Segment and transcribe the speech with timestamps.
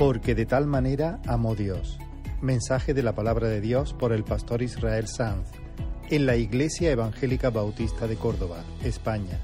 [0.00, 1.98] Porque de tal manera amó Dios.
[2.40, 5.50] Mensaje de la palabra de Dios por el pastor Israel Sanz
[6.08, 9.38] en la Iglesia Evangélica Bautista de Córdoba, España.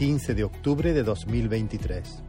[0.00, 2.25] 15 de octubre de 2023.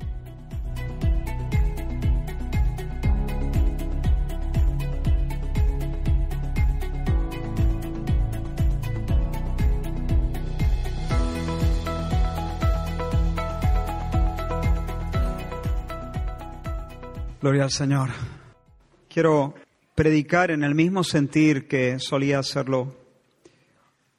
[17.47, 18.10] Gloria al Señor.
[19.07, 19.55] Quiero
[19.96, 22.93] predicar en el mismo sentir que solía hacerlo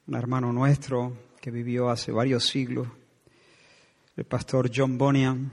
[0.07, 2.87] un hermano nuestro que vivió hace varios siglos,
[4.17, 5.51] el pastor John Bunyan,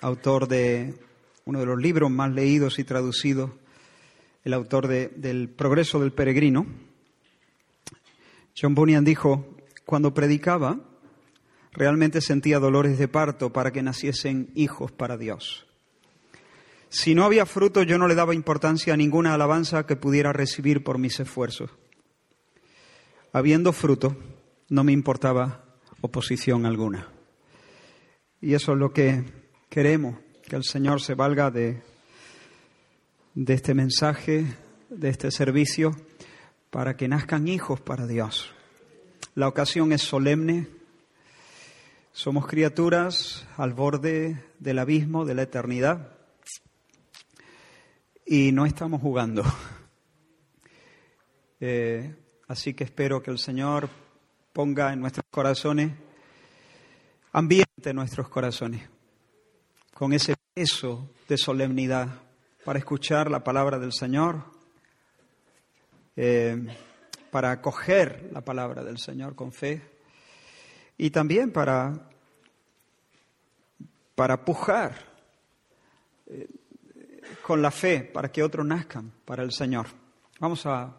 [0.00, 0.96] autor de
[1.44, 3.52] uno de los libros más leídos y traducidos,
[4.42, 6.66] el autor de, del Progreso del Peregrino.
[8.60, 9.46] John Bunyan dijo,
[9.86, 10.80] cuando predicaba,
[11.70, 15.69] realmente sentía dolores de parto para que naciesen hijos para Dios.
[16.90, 20.82] Si no había fruto, yo no le daba importancia a ninguna alabanza que pudiera recibir
[20.82, 21.70] por mis esfuerzos.
[23.32, 24.16] Habiendo fruto,
[24.68, 25.64] no me importaba
[26.00, 27.08] oposición alguna.
[28.40, 29.24] Y eso es lo que
[29.68, 30.18] queremos,
[30.48, 31.80] que el Señor se valga de,
[33.34, 34.46] de este mensaje,
[34.88, 35.92] de este servicio,
[36.70, 38.52] para que nazcan hijos para Dios.
[39.36, 40.66] La ocasión es solemne.
[42.10, 46.19] Somos criaturas al borde del abismo de la eternidad
[48.30, 49.42] y no estamos jugando.
[51.62, 52.16] Eh,
[52.48, 53.90] así que espero que el Señor
[54.54, 55.92] ponga en nuestros corazones,
[57.32, 58.88] ambiente en nuestros corazones,
[59.92, 62.08] con ese peso de solemnidad
[62.64, 64.42] para escuchar la palabra del Señor,
[66.16, 66.66] eh,
[67.30, 69.82] para acoger la palabra del Señor con fe
[70.96, 72.08] y también para,
[74.14, 75.09] para pujar.
[77.46, 79.86] Con la fe para que otros nazcan para el Señor.
[80.38, 80.96] Vamos a,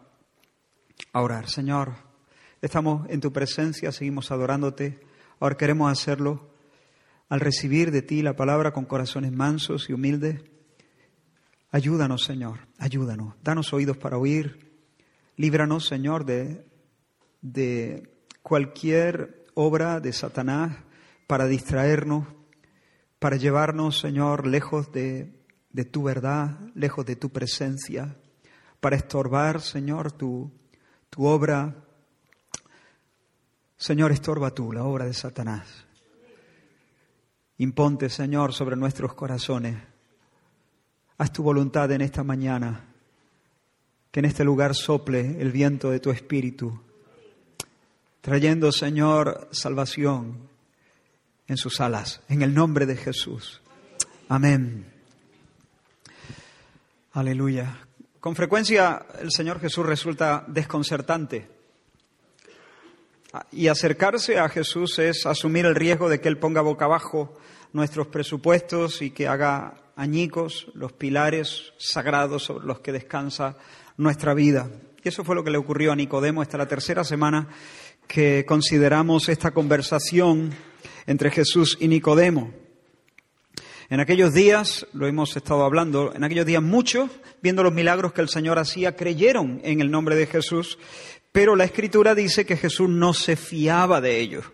[1.12, 1.48] orar.
[1.48, 1.94] Señor,
[2.60, 5.00] estamos en tu presencia, seguimos adorándote.
[5.40, 6.50] Ahora queremos hacerlo
[7.28, 10.42] al recibir de ti la palabra con corazones mansos y humildes.
[11.70, 13.34] Ayúdanos, Señor, ayúdanos.
[13.42, 14.72] Danos oídos para oír.
[15.36, 16.66] Líbranos, Señor, de,
[17.40, 20.76] de cualquier obra de Satanás
[21.26, 22.28] para distraernos,
[23.18, 25.41] para llevarnos, Señor, lejos de
[25.72, 28.16] de tu verdad, lejos de tu presencia,
[28.80, 30.50] para estorbar, Señor, tu,
[31.08, 31.74] tu obra.
[33.76, 35.86] Señor, estorba tú la obra de Satanás.
[37.58, 39.76] Imponte, Señor, sobre nuestros corazones.
[41.18, 42.88] Haz tu voluntad en esta mañana.
[44.10, 46.82] Que en este lugar sople el viento de tu espíritu,
[48.20, 50.50] trayendo, Señor, salvación
[51.46, 53.62] en sus alas, en el nombre de Jesús.
[54.28, 54.91] Amén.
[57.14, 57.76] Aleluya.
[58.20, 61.46] Con frecuencia el Señor Jesús resulta desconcertante.
[63.50, 67.36] Y acercarse a Jesús es asumir el riesgo de que Él ponga boca abajo
[67.74, 73.58] nuestros presupuestos y que haga añicos los pilares sagrados sobre los que descansa
[73.98, 74.70] nuestra vida.
[75.04, 77.46] Y eso fue lo que le ocurrió a Nicodemo esta la tercera semana
[78.06, 80.50] que consideramos esta conversación
[81.06, 82.61] entre Jesús y Nicodemo.
[83.92, 87.10] En aquellos días, lo hemos estado hablando, en aquellos días muchos,
[87.42, 90.78] viendo los milagros que el Señor hacía, creyeron en el nombre de Jesús,
[91.30, 94.46] pero la Escritura dice que Jesús no se fiaba de ellos,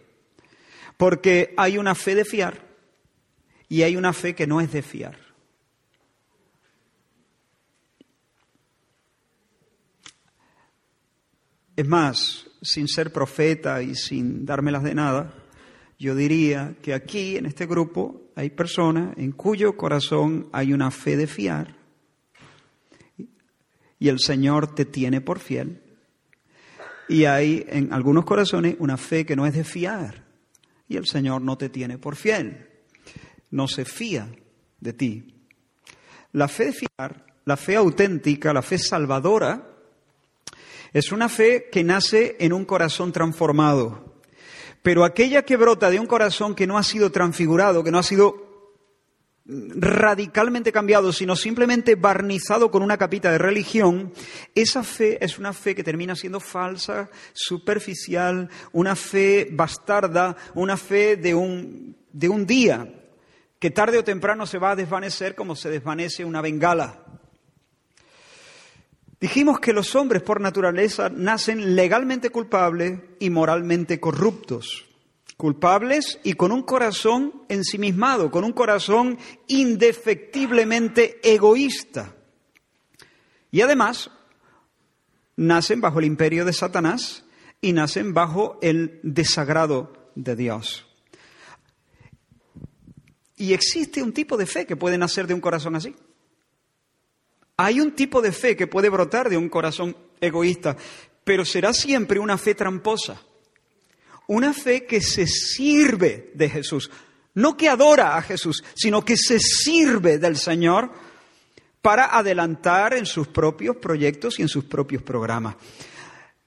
[0.97, 2.67] porque hay una fe de fiar
[3.69, 5.17] y hay una fe que no es de fiar.
[11.77, 15.38] Es más, sin ser profeta y sin dármelas de nada,
[15.99, 21.17] yo diría que aquí, en este grupo, hay personas en cuyo corazón hay una fe
[21.17, 21.77] de fiar
[23.99, 25.83] y el Señor te tiene por fiel.
[27.09, 30.25] Y hay en algunos corazones una fe que no es de fiar
[30.89, 32.69] y el Señor no te tiene por fiel.
[33.51, 34.31] No se fía
[34.79, 35.35] de ti.
[36.33, 39.75] La fe de fiar, la fe auténtica, la fe salvadora,
[40.93, 44.18] es una fe que nace en un corazón transformado.
[44.89, 48.03] Pero aquella que brota de un corazón que no ha sido transfigurado, que no ha
[48.03, 48.81] sido
[49.45, 54.15] radicalmente cambiado, sino simplemente barnizado con una capita de religión,
[54.55, 61.19] esa fe es una fe que termina siendo falsa, superficial, una fe bastarda, una fe
[61.19, 62.89] de un, de un día,
[63.59, 67.05] que tarde o temprano se va a desvanecer como se desvanece una bengala.
[69.21, 74.85] Dijimos que los hombres por naturaleza nacen legalmente culpables y moralmente corruptos.
[75.37, 82.17] culpables y con un corazón ensimismado, con un corazón indefectiblemente egoísta.
[83.53, 84.11] Y además,
[85.37, 87.25] nacen bajo el imperio de Satanás
[87.61, 90.87] y nacen bajo el desagrado de Dios.
[93.37, 95.95] Y existe un tipo de fe que puede nacer de un corazón así.
[97.61, 100.77] Hay un tipo de fe que puede brotar de un corazón egoísta,
[101.25, 103.21] pero será siempre una fe tramposa.
[104.29, 106.89] Una fe que se sirve de Jesús.
[107.35, 110.93] No que adora a Jesús, sino que se sirve del Señor
[111.83, 115.57] para adelantar en sus propios proyectos y en sus propios programas.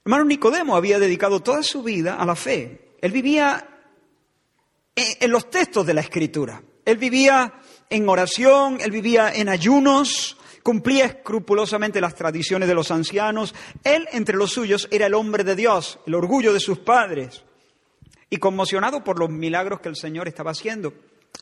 [0.04, 2.96] Hermano Nicodemo había dedicado toda su vida a la fe.
[3.02, 3.68] Él vivía
[4.94, 6.62] en los textos de la Escritura.
[6.86, 7.52] Él vivía
[7.90, 13.54] en oración, él vivía en ayunos, cumplía escrupulosamente las tradiciones de los ancianos.
[13.84, 17.44] Él, entre los suyos, era el hombre de Dios, el orgullo de sus padres.
[18.30, 20.94] Y conmocionado por los milagros que el Señor estaba haciendo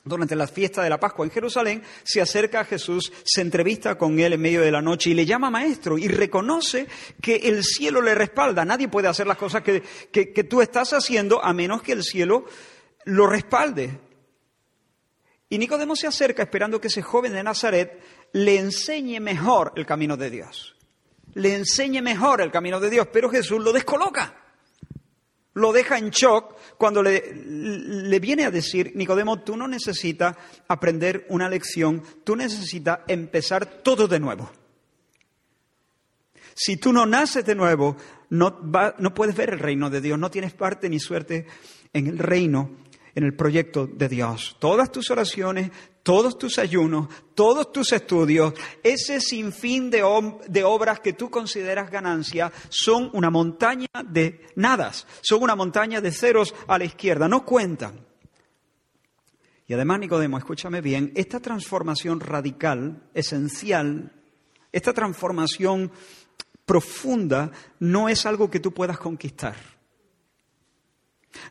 [0.05, 4.19] durante la fiesta de la Pascua en Jerusalén, se acerca a Jesús, se entrevista con
[4.19, 6.87] él en medio de la noche y le llama maestro y reconoce
[7.21, 8.65] que el cielo le respalda.
[8.65, 12.47] Nadie puede hacer las cosas que, que tú estás haciendo a menos que el cielo
[13.05, 13.99] lo respalde.
[15.53, 18.01] Y Nicodemo se acerca esperando que ese joven de Nazaret
[18.33, 20.77] le enseñe mejor el camino de Dios.
[21.35, 24.35] Le enseñe mejor el camino de Dios, pero Jesús lo descoloca.
[25.55, 30.37] Lo deja en shock cuando le, viene a decir, Nicodemo, tú no necesitas
[30.69, 34.51] aprender una lección, tú necesitas empezar todo de nuevo.
[36.55, 37.97] Si tú no naces de nuevo,
[38.31, 38.61] no,
[38.99, 41.47] no puedes ver el reino de Dios, no tienes parte ni suerte
[41.93, 42.71] en el reino
[43.15, 44.57] en el proyecto de Dios.
[44.59, 45.71] Todas tus oraciones,
[46.03, 50.03] todos tus ayunos, todos tus estudios, ese sinfín de,
[50.49, 56.13] de obras que tú consideras ganancia, son una montaña de nadas, son una montaña de
[56.13, 58.07] ceros a la izquierda, no cuentan.
[59.67, 64.13] Y además, Nicodemo, escúchame bien, esta transformación radical, esencial,
[64.73, 65.93] esta transformación
[66.65, 69.80] profunda, no es algo que tú puedas conquistar.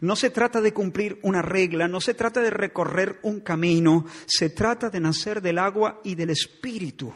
[0.01, 4.49] No se trata de cumplir una regla, no se trata de recorrer un camino, se
[4.49, 7.13] trata de nacer del agua y del espíritu.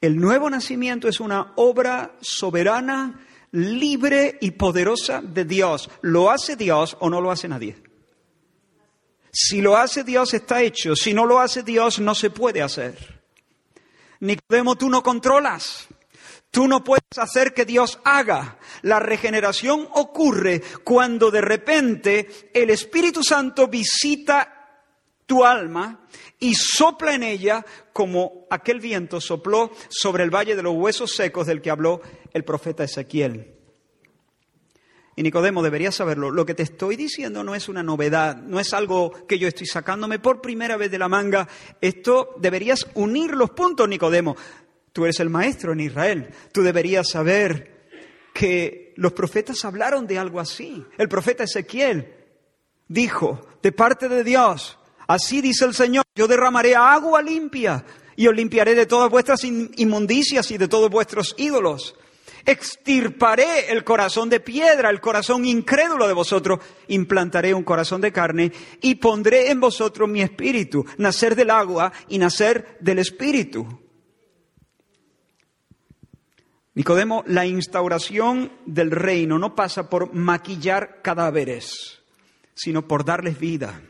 [0.00, 5.90] El nuevo nacimiento es una obra soberana, libre y poderosa de Dios.
[6.02, 7.76] ¿Lo hace Dios o no lo hace nadie?
[9.32, 13.20] Si lo hace Dios está hecho, si no lo hace Dios no se puede hacer.
[14.20, 15.88] Nicodemo, tú no controlas.
[16.50, 18.58] Tú no puedes hacer que Dios haga.
[18.82, 24.54] La regeneración ocurre cuando de repente el Espíritu Santo visita
[25.26, 26.06] tu alma
[26.38, 31.46] y sopla en ella como aquel viento sopló sobre el valle de los huesos secos
[31.46, 32.00] del que habló
[32.32, 33.54] el profeta Ezequiel.
[35.16, 38.72] Y Nicodemo, deberías saberlo, lo que te estoy diciendo no es una novedad, no es
[38.72, 41.48] algo que yo estoy sacándome por primera vez de la manga.
[41.80, 44.36] Esto deberías unir los puntos, Nicodemo.
[44.98, 46.28] Tú eres el maestro en Israel.
[46.50, 47.92] Tú deberías saber
[48.34, 50.84] que los profetas hablaron de algo así.
[50.98, 52.16] El profeta Ezequiel
[52.88, 57.84] dijo, de parte de Dios, así dice el Señor, yo derramaré agua limpia
[58.16, 61.94] y os limpiaré de todas vuestras inmundicias y de todos vuestros ídolos.
[62.44, 68.50] Extirparé el corazón de piedra, el corazón incrédulo de vosotros, implantaré un corazón de carne
[68.80, 73.86] y pondré en vosotros mi espíritu, nacer del agua y nacer del espíritu.
[76.78, 81.98] Nicodemo, la instauración del reino no pasa por maquillar cadáveres,
[82.54, 83.82] sino por darles vida.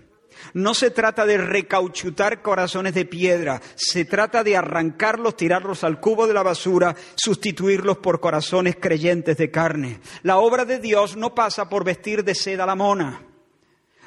[0.54, 6.26] No se trata de recauchutar corazones de piedra, se trata de arrancarlos, tirarlos al cubo
[6.26, 10.00] de la basura, sustituirlos por corazones creyentes de carne.
[10.22, 13.22] La obra de Dios no pasa por vestir de seda la mona.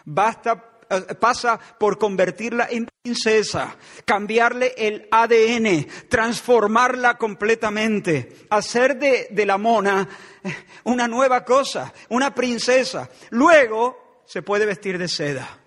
[0.05, 0.70] Basta
[1.19, 10.07] pasa por convertirla en princesa, cambiarle el ADN, transformarla completamente, hacer de, de la mona
[10.43, 13.09] eh, una nueva cosa, una princesa.
[13.31, 15.59] Luego se puede vestir de seda.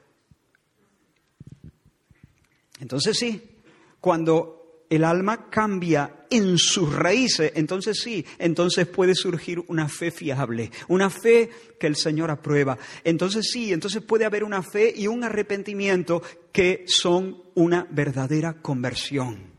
[2.81, 3.61] Entonces sí,
[4.01, 10.71] cuando el alma cambia en sus raíces, entonces sí, entonces puede surgir una fe fiable,
[10.89, 12.77] una fe que el Señor aprueba.
[13.05, 16.23] Entonces sí, entonces puede haber una fe y un arrepentimiento
[16.53, 19.55] que son una verdadera conversión.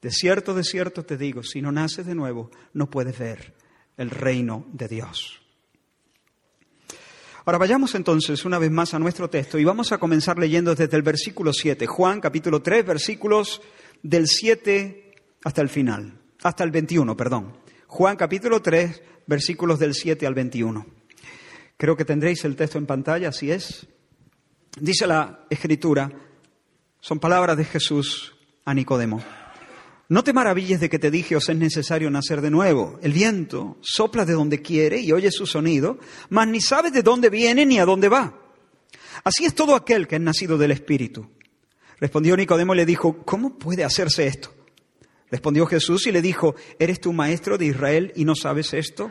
[0.00, 3.54] De cierto, de cierto te digo, si no naces de nuevo, no puedes ver
[3.96, 5.40] el reino de Dios.
[7.44, 10.96] Ahora vayamos entonces una vez más a nuestro texto y vamos a comenzar leyendo desde
[10.96, 13.60] el versículo 7, Juan capítulo 3, versículos
[14.02, 15.01] del 7
[15.44, 17.56] hasta el final, hasta el 21, perdón.
[17.86, 20.86] Juan capítulo 3, versículos del 7 al 21.
[21.76, 23.86] Creo que tendréis el texto en pantalla, así es.
[24.80, 26.10] Dice la escritura,
[27.00, 28.34] son palabras de Jesús
[28.64, 29.22] a Nicodemo.
[30.08, 32.98] No te maravilles de que te dije os es necesario nacer de nuevo.
[33.02, 37.30] El viento sopla de donde quiere y oye su sonido, mas ni sabes de dónde
[37.30, 38.38] viene ni a dónde va.
[39.24, 41.28] Así es todo aquel que es nacido del Espíritu.
[41.98, 44.61] Respondió Nicodemo y le dijo, ¿cómo puede hacerse esto?
[45.32, 49.10] Respondió Jesús y le dijo, ¿eres tú maestro de Israel y no sabes esto?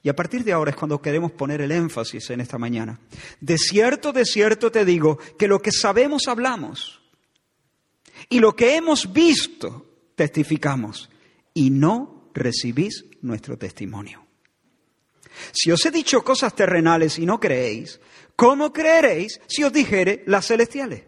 [0.00, 3.00] Y a partir de ahora es cuando queremos poner el énfasis en esta mañana.
[3.40, 7.02] De cierto, de cierto te digo que lo que sabemos hablamos
[8.28, 11.10] y lo que hemos visto testificamos
[11.52, 14.24] y no recibís nuestro testimonio.
[15.50, 17.98] Si os he dicho cosas terrenales y no creéis,
[18.36, 21.02] ¿cómo creeréis si os dijere las celestiales?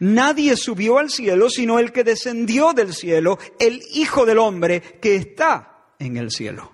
[0.00, 5.14] Nadie subió al cielo sino el que descendió del cielo, el Hijo del Hombre que
[5.14, 6.72] está en el cielo.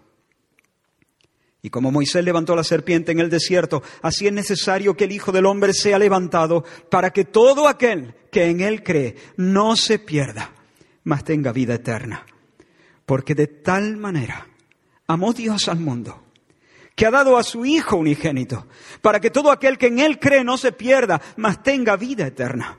[1.61, 5.33] Y como Moisés levantó la serpiente en el desierto, así es necesario que el Hijo
[5.33, 10.52] del Hombre sea levantado para que todo aquel que en él cree no se pierda,
[11.02, 12.25] mas tenga vida eterna.
[13.04, 14.47] Porque de tal manera
[15.09, 16.23] amó Dios al mundo,
[16.95, 18.68] que ha dado a su Hijo unigénito,
[19.02, 22.78] para que todo aquel que en él cree no se pierda, mas tenga vida eterna.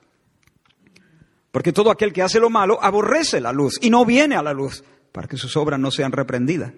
[1.51, 4.53] Porque todo aquel que hace lo malo aborrece la luz y no viene a la
[4.53, 6.73] luz para que sus obras no sean reprendidas.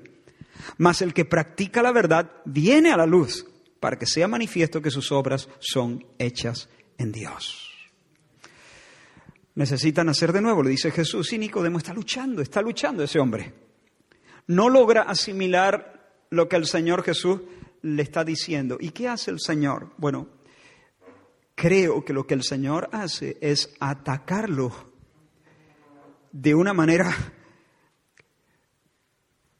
[0.77, 3.45] Mas el que practica la verdad viene a la luz
[3.79, 7.69] para que sea manifiesto que sus obras son hechas en Dios.
[9.55, 11.31] Necesitan nacer de nuevo, le dice Jesús.
[11.33, 13.53] Y Nicodemo está luchando, está luchando ese hombre.
[14.47, 17.41] No logra asimilar lo que el Señor Jesús
[17.81, 18.77] le está diciendo.
[18.79, 19.91] ¿Y qué hace el Señor?
[19.97, 20.27] Bueno,
[21.55, 24.71] creo que lo que el Señor hace es atacarlo
[26.31, 27.15] de una manera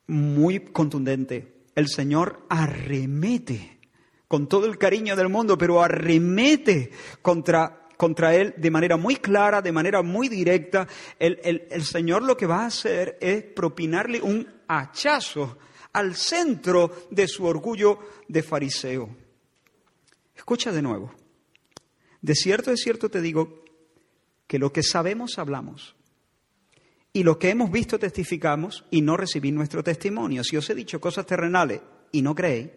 [0.08, 1.66] muy contundente.
[1.76, 3.80] El Señor arremete
[4.28, 9.62] con todo el cariño del mundo, pero arremete contra, contra él de manera muy clara,
[9.62, 10.88] de manera muy directa.
[11.20, 15.58] El, el Señor lo que va a hacer es propinarle un hachazo
[15.94, 19.10] al centro de su orgullo de fariseo.
[20.36, 21.23] Escucha de nuevo.
[22.24, 23.66] De cierto, de cierto te digo
[24.48, 25.94] que lo que sabemos hablamos
[27.12, 30.42] y lo que hemos visto testificamos y no recibí nuestro testimonio.
[30.42, 31.82] Si os he dicho cosas terrenales
[32.14, 32.70] y no creéis,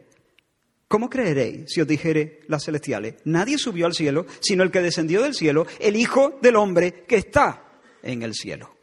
[0.88, 3.18] ¿cómo creeréis si os dijere las celestiales?
[3.24, 7.16] Nadie subió al cielo, sino el que descendió del cielo, el Hijo del Hombre que
[7.16, 8.74] está en el cielo.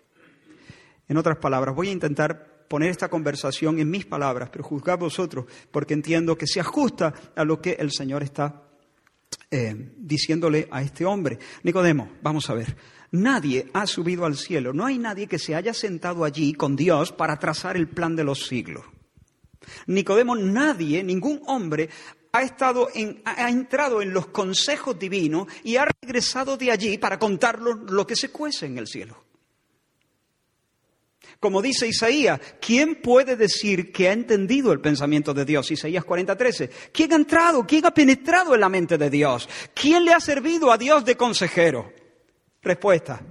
[1.09, 5.45] En otras palabras, voy a intentar poner esta conversación en mis palabras, pero juzgad vosotros,
[5.71, 8.62] porque entiendo que se ajusta a lo que el Señor está
[9.55, 12.75] eh, diciéndole a este hombre, Nicodemo, vamos a ver,
[13.11, 17.11] nadie ha subido al cielo, no hay nadie que se haya sentado allí con Dios
[17.11, 18.83] para trazar el plan de los siglos.
[19.85, 21.87] Nicodemo, nadie, ningún hombre
[22.31, 27.19] ha, estado en, ha entrado en los consejos divinos y ha regresado de allí para
[27.19, 29.23] contarlo lo que se cuece en el cielo.
[31.43, 35.69] Como dice Isaías, ¿quién puede decir que ha entendido el pensamiento de Dios?
[35.71, 36.69] Isaías 40:13.
[36.93, 37.67] ¿Quién ha entrado?
[37.67, 39.49] ¿Quién ha penetrado en la mente de Dios?
[39.73, 41.91] ¿Quién le ha servido a Dios de consejero?
[42.61, 43.21] Respuesta.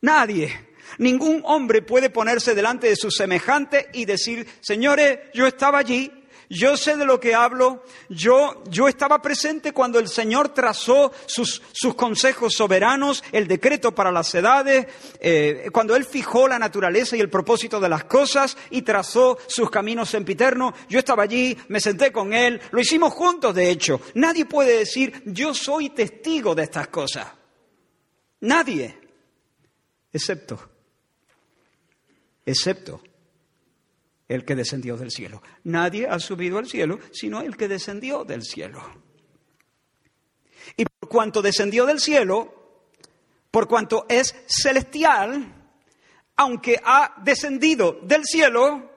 [0.00, 0.70] Nadie.
[0.96, 6.10] Ningún hombre puede ponerse delante de sus semejantes y decir, señores, yo estaba allí,
[6.52, 11.62] yo sé de lo que hablo, yo, yo estaba presente cuando el Señor trazó sus,
[11.70, 14.88] sus consejos soberanos, el decreto para las edades,
[15.20, 19.70] eh, cuando Él fijó la naturaleza y el propósito de las cosas y trazó sus
[19.70, 20.74] caminos sempiternos.
[20.88, 24.00] Yo estaba allí, me senté con Él, lo hicimos juntos de hecho.
[24.14, 27.28] Nadie puede decir, yo soy testigo de estas cosas.
[28.40, 28.98] Nadie,
[30.12, 30.58] excepto,
[32.44, 33.00] excepto
[34.30, 35.42] el que descendió del cielo.
[35.64, 38.80] Nadie ha subido al cielo, sino el que descendió del cielo.
[40.76, 42.84] Y por cuanto descendió del cielo,
[43.50, 45.52] por cuanto es celestial,
[46.36, 48.92] aunque ha descendido del cielo,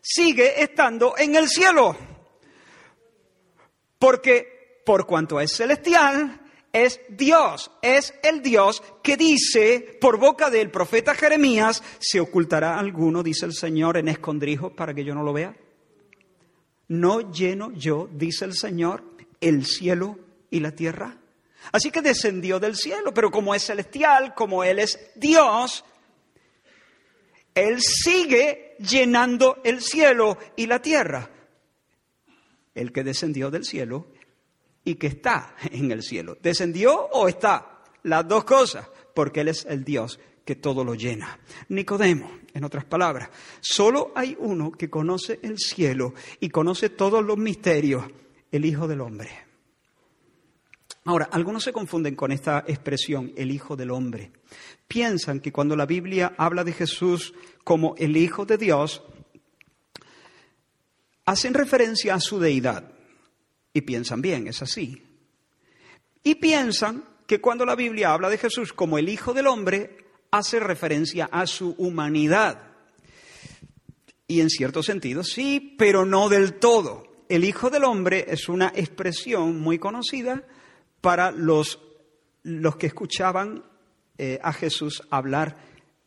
[0.00, 1.94] sigue estando en el cielo.
[3.98, 6.40] Porque por cuanto es celestial,
[6.72, 13.22] es Dios, es el Dios que dice por boca del profeta Jeremías, ¿se ocultará alguno,
[13.22, 15.56] dice el Señor, en escondrijos para que yo no lo vea?
[16.88, 19.02] ¿No lleno yo, dice el Señor,
[19.40, 20.18] el cielo
[20.50, 21.16] y la tierra?
[21.72, 25.84] Así que descendió del cielo, pero como es celestial, como Él es Dios,
[27.54, 31.30] Él sigue llenando el cielo y la tierra.
[32.74, 34.06] El que descendió del cielo
[34.88, 36.38] y que está en el cielo.
[36.42, 37.82] ¿Descendió o está?
[38.04, 41.38] Las dos cosas, porque Él es el Dios que todo lo llena.
[41.68, 43.28] Nicodemo, en otras palabras,
[43.60, 48.02] solo hay uno que conoce el cielo y conoce todos los misterios,
[48.50, 49.28] el Hijo del Hombre.
[51.04, 54.32] Ahora, algunos se confunden con esta expresión, el Hijo del Hombre.
[54.86, 59.02] Piensan que cuando la Biblia habla de Jesús como el Hijo de Dios,
[61.26, 62.97] hacen referencia a su deidad.
[63.78, 65.04] Y piensan bien, es así.
[66.24, 69.98] Y piensan que cuando la Biblia habla de Jesús como el Hijo del Hombre,
[70.32, 72.72] hace referencia a su humanidad.
[74.26, 77.24] Y en cierto sentido sí, pero no del todo.
[77.28, 80.42] El Hijo del Hombre es una expresión muy conocida
[81.00, 81.78] para los,
[82.42, 83.62] los que escuchaban
[84.18, 85.56] eh, a Jesús hablar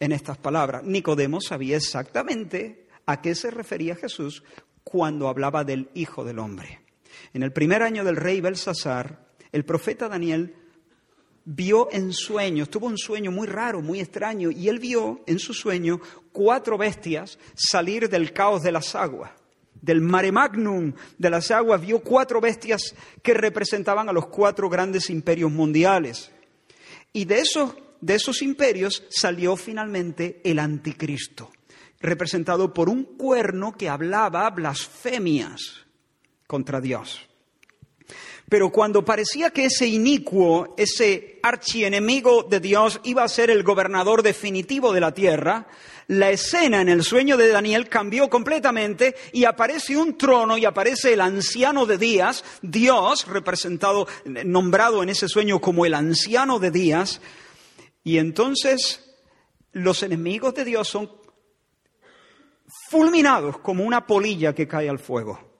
[0.01, 0.83] en estas palabras.
[0.83, 4.43] Nicodemo sabía exactamente a qué se refería Jesús
[4.83, 6.80] cuando hablaba del Hijo del Hombre.
[7.33, 10.55] En el primer año del rey Belsasar, el profeta Daniel
[11.45, 15.53] vio en sueños, tuvo un sueño muy raro, muy extraño, y él vio en su
[15.53, 15.99] sueño
[16.31, 19.31] cuatro bestias salir del caos de las aguas.
[19.81, 25.09] Del mare magnum de las aguas vio cuatro bestias que representaban a los cuatro grandes
[25.09, 26.31] imperios mundiales.
[27.13, 31.51] Y de esos, de esos imperios salió finalmente el anticristo,
[31.99, 35.87] representado por un cuerno que hablaba blasfemias
[36.51, 37.21] contra Dios.
[38.49, 44.21] Pero cuando parecía que ese inicuo, ese archienemigo de Dios iba a ser el gobernador
[44.21, 45.67] definitivo de la tierra,
[46.07, 51.13] la escena en el sueño de Daniel cambió completamente y aparece un trono y aparece
[51.13, 57.21] el anciano de días, Dios, representado, nombrado en ese sueño como el anciano de días,
[58.03, 59.15] y entonces
[59.71, 61.09] los enemigos de Dios son
[62.89, 65.50] fulminados como una polilla que cae al fuego.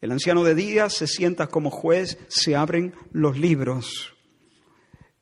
[0.00, 4.14] El anciano de días se sienta como juez, se abren los libros.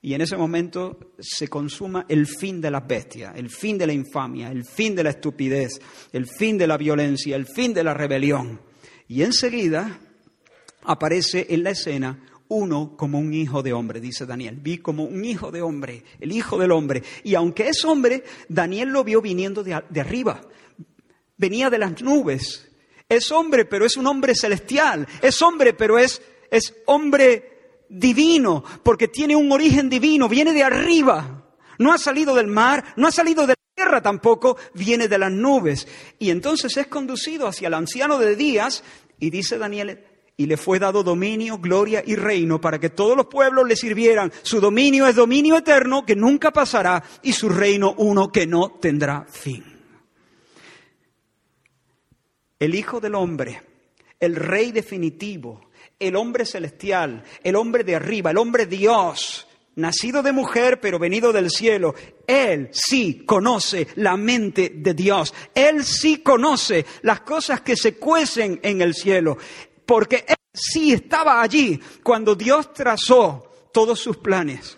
[0.01, 3.93] Y en ese momento se consuma el fin de las bestias, el fin de la
[3.93, 5.81] infamia, el fin de la estupidez,
[6.13, 8.61] el fin de la violencia, el fin de la rebelión.
[9.09, 9.99] Y enseguida
[10.85, 14.59] aparece en la escena uno como un hijo de hombre, dice Daniel.
[14.63, 17.03] Vi como un hijo de hombre, el hijo del hombre.
[17.25, 20.41] Y aunque es hombre, Daniel lo vio viniendo de, de arriba.
[21.37, 22.68] Venía de las nubes,
[23.09, 25.07] es hombre, pero es un hombre celestial.
[25.23, 31.45] Es hombre, pero es, es hombre divino, porque tiene un origen divino, viene de arriba.
[31.79, 35.33] No ha salido del mar, no ha salido de la tierra tampoco, viene de las
[35.33, 35.89] nubes.
[36.19, 38.85] Y entonces es conducido hacia el anciano de días
[39.19, 40.05] y dice Daniel,
[40.37, 44.33] y le fue dado dominio, gloria y reino para que todos los pueblos le sirvieran.
[44.43, 49.25] Su dominio es dominio eterno que nunca pasará y su reino uno que no tendrá
[49.29, 49.78] fin
[52.59, 53.63] el Hijo del Hombre,
[54.19, 55.69] el Rey definitivo,
[55.99, 61.33] el hombre celestial, el hombre de arriba, el hombre Dios, nacido de mujer pero venido
[61.33, 61.95] del cielo,
[62.27, 68.61] Él sí conoce la mente de Dios, Él sí conoce las cosas que se cuecen
[68.63, 69.39] en el cielo,
[69.87, 74.77] porque Él sí estaba allí cuando Dios trazó todos sus planes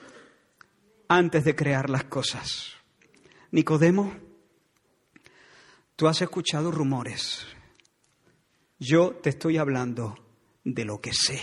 [1.08, 2.74] antes de crear las cosas.
[3.50, 4.14] Nicodemo,
[5.96, 7.46] tú has escuchado rumores
[8.80, 10.16] yo te estoy hablando
[10.64, 11.38] de lo que sé.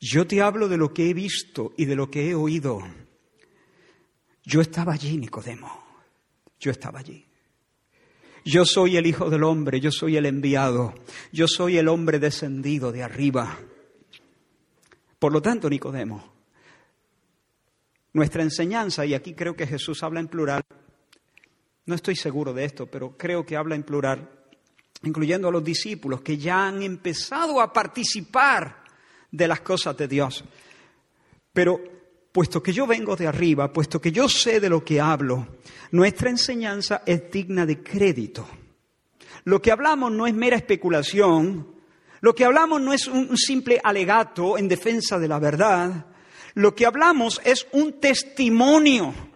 [0.00, 2.80] Yo te hablo de lo que he visto y de lo que he oído.
[4.42, 5.84] Yo estaba allí, Nicodemo.
[6.58, 7.24] Yo estaba allí.
[8.44, 10.94] Yo soy el Hijo del Hombre, yo soy el enviado,
[11.30, 13.56] yo soy el hombre descendido de arriba.
[15.20, 16.32] Por lo tanto, Nicodemo,
[18.14, 20.62] nuestra enseñanza, y aquí creo que Jesús habla en plural,
[21.86, 24.28] no estoy seguro de esto, pero creo que habla en plural,
[25.02, 28.84] incluyendo a los discípulos que ya han empezado a participar
[29.30, 30.44] de las cosas de Dios.
[31.52, 31.80] Pero
[32.30, 35.48] puesto que yo vengo de arriba, puesto que yo sé de lo que hablo,
[35.90, 38.48] nuestra enseñanza es digna de crédito.
[39.44, 41.74] Lo que hablamos no es mera especulación,
[42.20, 46.06] lo que hablamos no es un simple alegato en defensa de la verdad,
[46.54, 49.31] lo que hablamos es un testimonio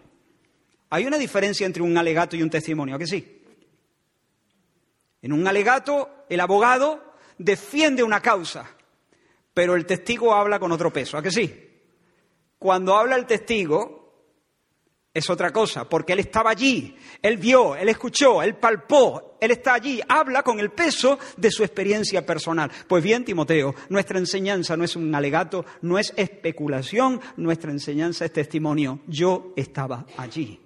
[0.91, 3.43] hay una diferencia entre un alegato y un testimonio, ¿a que sí?
[5.23, 8.71] En un alegato, el abogado defiende una causa,
[9.53, 11.53] pero el testigo habla con otro peso, ¿a que sí?
[12.59, 14.07] Cuando habla el testigo,
[15.13, 19.73] es otra cosa, porque Él estaba allí, Él vio, Él escuchó, Él palpó, Él está
[19.73, 22.71] allí, habla con el peso de su experiencia personal.
[22.87, 28.33] Pues bien, Timoteo, nuestra enseñanza no es un alegato, no es especulación, nuestra enseñanza es
[28.33, 29.01] testimonio.
[29.07, 30.66] Yo estaba allí.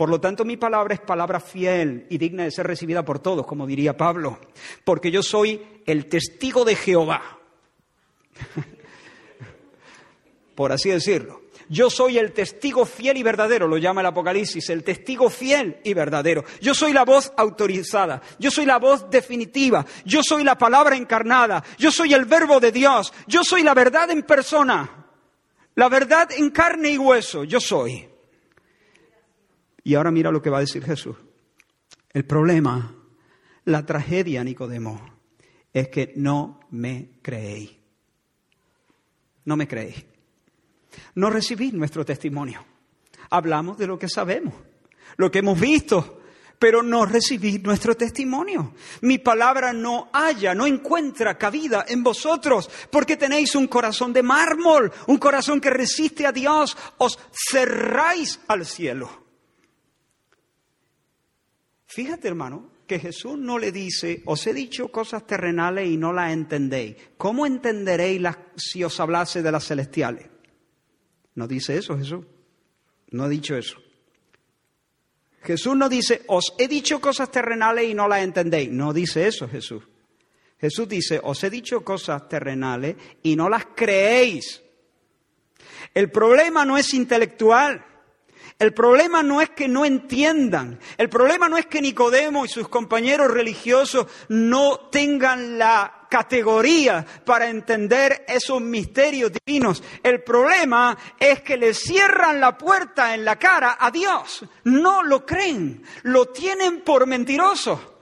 [0.00, 3.46] Por lo tanto, mi palabra es palabra fiel y digna de ser recibida por todos,
[3.46, 4.38] como diría Pablo,
[4.82, 7.38] porque yo soy el testigo de Jehová,
[10.54, 11.42] por así decirlo.
[11.68, 15.92] Yo soy el testigo fiel y verdadero, lo llama el Apocalipsis, el testigo fiel y
[15.92, 16.44] verdadero.
[16.62, 21.62] Yo soy la voz autorizada, yo soy la voz definitiva, yo soy la palabra encarnada,
[21.76, 25.08] yo soy el verbo de Dios, yo soy la verdad en persona,
[25.74, 28.09] la verdad en carne y hueso, yo soy.
[29.90, 31.16] Y ahora mira lo que va a decir Jesús.
[32.12, 32.94] El problema,
[33.64, 35.00] la tragedia, Nicodemo,
[35.72, 37.72] es que no me creéis.
[39.46, 40.04] No me creéis.
[41.16, 42.64] No recibís nuestro testimonio.
[43.30, 44.54] Hablamos de lo que sabemos,
[45.16, 46.20] lo que hemos visto,
[46.56, 48.74] pero no recibís nuestro testimonio.
[49.00, 54.92] Mi palabra no haya, no encuentra cabida en vosotros, porque tenéis un corazón de mármol,
[55.08, 59.29] un corazón que resiste a Dios, os cerráis al cielo.
[61.92, 66.32] Fíjate, hermano, que Jesús no le dice, os he dicho cosas terrenales y no las
[66.32, 66.94] entendéis.
[67.16, 70.28] ¿Cómo entenderéis las, si os hablase de las celestiales?
[71.34, 72.24] No dice eso Jesús.
[73.10, 73.76] No ha dicho eso.
[75.42, 78.70] Jesús no dice, os he dicho cosas terrenales y no las entendéis.
[78.70, 79.82] No dice eso Jesús.
[80.60, 84.62] Jesús dice, os he dicho cosas terrenales y no las creéis.
[85.92, 87.84] El problema no es intelectual.
[88.60, 92.68] El problema no es que no entiendan, el problema no es que Nicodemo y sus
[92.68, 99.82] compañeros religiosos no tengan la categoría para entender esos misterios divinos.
[100.02, 104.44] El problema es que le cierran la puerta en la cara a Dios.
[104.64, 107.98] No lo creen, lo tienen por mentiroso.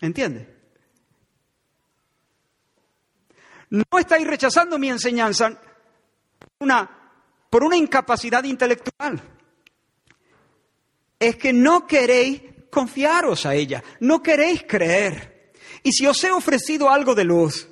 [0.00, 0.56] ¿Entiende?
[3.68, 5.60] No estáis rechazando mi enseñanza.
[6.60, 6.95] Una
[7.50, 9.22] por una incapacidad intelectual.
[11.18, 15.52] Es que no queréis confiaros a ella, no queréis creer.
[15.82, 17.68] Y si os he ofrecido algo de luz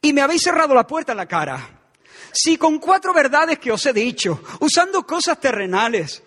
[0.00, 1.82] y me habéis cerrado la puerta en la cara,
[2.32, 6.22] si con cuatro verdades que os he dicho, usando cosas terrenales,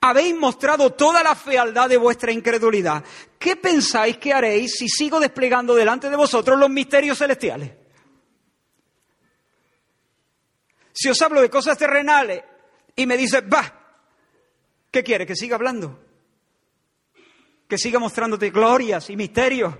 [0.00, 3.02] habéis mostrado toda la fealdad de vuestra incredulidad,
[3.38, 7.79] ¿qué pensáis que haréis si sigo desplegando delante de vosotros los misterios celestiales?
[10.92, 12.42] Si os hablo de cosas terrenales
[12.96, 13.72] y me dices, va,
[14.90, 15.26] ¿qué quieres?
[15.26, 15.98] ¿Que siga hablando?
[17.68, 19.74] ¿Que siga mostrándote glorias y misterios?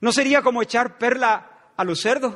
[0.00, 2.34] ¿No sería como echar perla a los cerdos?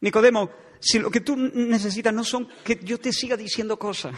[0.00, 4.14] Nicodemo, si lo que tú necesitas no son que yo te siga diciendo cosas,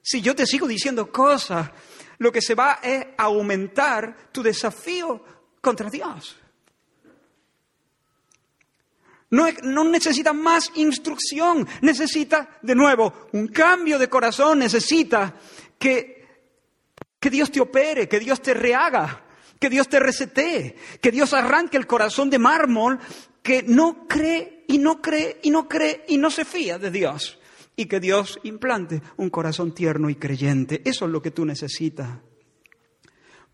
[0.00, 1.70] si yo te sigo diciendo cosas,
[2.18, 5.24] lo que se va es aumentar tu desafío
[5.60, 6.36] contra Dios.
[9.30, 15.34] No, necesita más instrucción, necesita, de nuevo, un cambio de corazón, necesita
[15.78, 16.26] que,
[17.20, 19.24] que Dios te opere, que Dios te rehaga,
[19.60, 22.98] que Dios te resetee, que Dios arranque el corazón de mármol
[23.42, 27.38] que no cree y no cree y no cree y no se fía de Dios.
[27.76, 30.82] Y que Dios implante un corazón tierno y creyente.
[30.84, 32.18] Eso es lo que tú necesitas.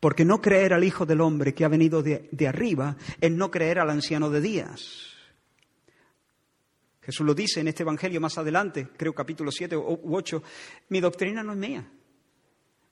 [0.01, 3.51] Porque no creer al Hijo del Hombre que ha venido de, de arriba es no
[3.51, 5.14] creer al anciano de días.
[7.05, 10.43] Jesús lo dice en este Evangelio más adelante, creo capítulo 7 u 8,
[10.89, 11.87] mi doctrina no es mía.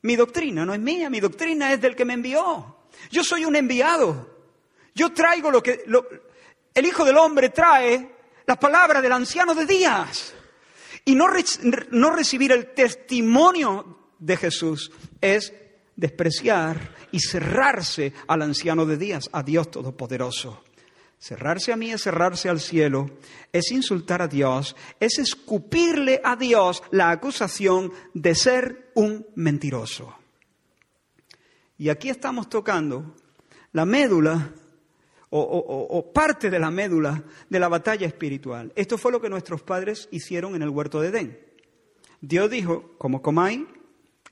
[0.03, 2.77] Mi doctrina no es mía, mi doctrina es del que me envió.
[3.11, 4.45] Yo soy un enviado.
[4.95, 5.85] Yo traigo lo que...
[6.75, 10.35] el Hijo del Hombre trae las palabras del anciano de días.
[11.05, 11.27] Y no,
[11.91, 15.53] no recibir el testimonio de Jesús es
[15.97, 20.63] despreciar y cerrarse al anciano de días, a Dios Todopoderoso.
[21.23, 23.09] Cerrarse a mí es cerrarse al cielo,
[23.53, 30.17] es insultar a Dios, es escupirle a Dios la acusación de ser un mentiroso.
[31.79, 33.15] Y aquí estamos tocando
[33.71, 34.51] la médula
[35.31, 38.73] o, parte de la médula de la batalla espiritual.
[38.75, 41.39] Esto fue lo que nuestros padres hicieron en el huerto de Edén.
[42.21, 43.61] Dios dijo, como comáis,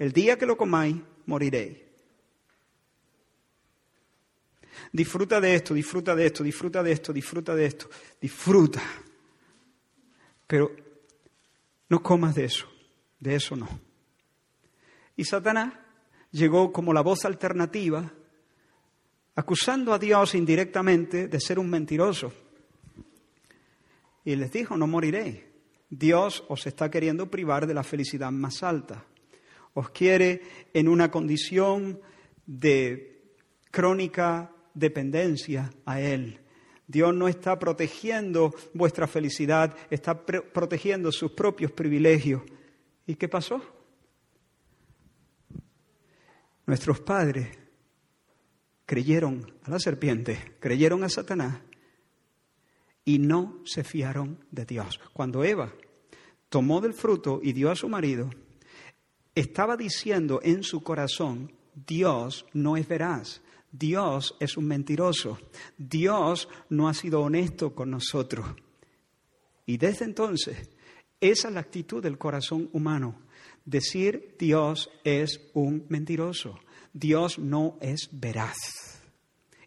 [0.01, 1.90] el día que lo comáis, moriréis.
[4.93, 8.83] Disfruta de esto, disfruta de esto, disfruta de esto, disfruta de esto, disfruta.
[10.47, 10.75] Pero
[11.89, 12.67] no comas de eso,
[13.21, 13.69] de eso no.
[15.17, 15.75] Y Satanás
[16.33, 18.13] llegó como la voz alternativa
[19.37, 22.33] acusando a Dios indirectamente de ser un mentiroso.
[24.25, 25.41] Y les dijo, no moriréis.
[25.89, 29.05] Dios os está queriendo privar de la felicidad más alta.
[29.75, 32.01] Os quiere en una condición
[32.47, 33.35] de
[33.71, 36.41] crónica dependencia a Él.
[36.89, 42.43] Dios no está protegiendo vuestra felicidad, está protegiendo sus propios privilegios.
[43.07, 43.63] ¿Y qué pasó?
[46.67, 47.49] Nuestros padres
[48.87, 51.61] creyeron a la serpiente, creyeron a Satanás
[53.05, 54.99] y no se fiaron de Dios.
[55.13, 55.73] Cuando Eva
[56.49, 58.31] tomó del fruto y dio a su marido,
[59.35, 65.39] estaba diciendo en su corazón, Dios no es veraz, Dios es un mentiroso,
[65.79, 68.47] Dios no ha sido honesto con nosotros.
[69.67, 70.71] Y desde entonces,
[71.21, 73.31] esa es la actitud del corazón humano
[73.65, 76.59] decir Dios es un mentiroso,
[76.93, 78.57] Dios no es veraz.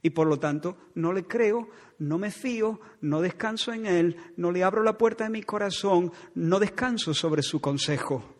[0.01, 4.51] Y por lo tanto no le creo, no me fío, no descanso en Él, no
[4.51, 8.35] le abro la puerta de mi corazón, no descanso sobre su consejo.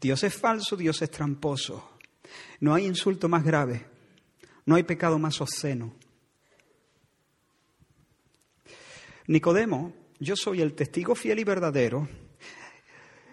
[0.00, 1.97] Dios es falso, Dios es tramposo.
[2.60, 3.86] No hay insulto más grave,
[4.66, 5.94] no hay pecado más obsceno.
[9.26, 12.08] Nicodemo, yo soy el testigo fiel y verdadero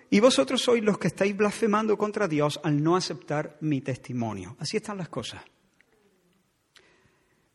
[0.09, 4.55] y vosotros sois los que estáis blasfemando contra Dios al no aceptar mi testimonio.
[4.59, 5.41] Así están las cosas.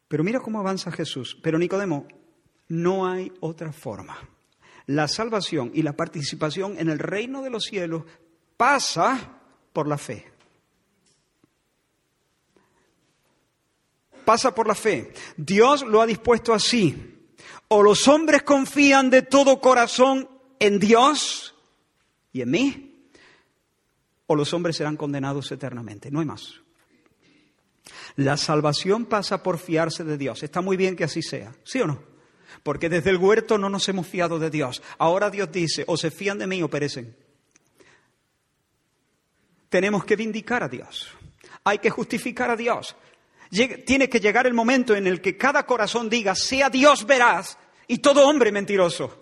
[0.08, 1.38] Pero mira cómo avanza Jesús.
[1.42, 2.06] Pero Nicodemo,
[2.68, 4.18] no hay otra forma.
[4.86, 8.02] La salvación y la participación en el reino de los cielos
[8.56, 9.40] pasa
[9.72, 10.26] por la fe.
[14.30, 15.12] Pasa por la fe.
[15.36, 17.18] Dios lo ha dispuesto así.
[17.66, 20.28] O los hombres confían de todo corazón
[20.60, 21.56] en Dios
[22.32, 23.08] y en mí,
[24.28, 26.12] o los hombres serán condenados eternamente.
[26.12, 26.60] No hay más.
[28.14, 30.44] La salvación pasa por fiarse de Dios.
[30.44, 32.00] Está muy bien que así sea, ¿sí o no?
[32.62, 34.80] Porque desde el huerto no nos hemos fiado de Dios.
[34.98, 37.16] Ahora Dios dice, o se fían de mí o perecen.
[39.68, 41.08] Tenemos que vindicar a Dios.
[41.64, 42.94] Hay que justificar a Dios.
[43.50, 47.58] Tiene que llegar el momento en el que cada corazón diga, sea Dios veraz
[47.88, 49.20] y todo hombre mentiroso.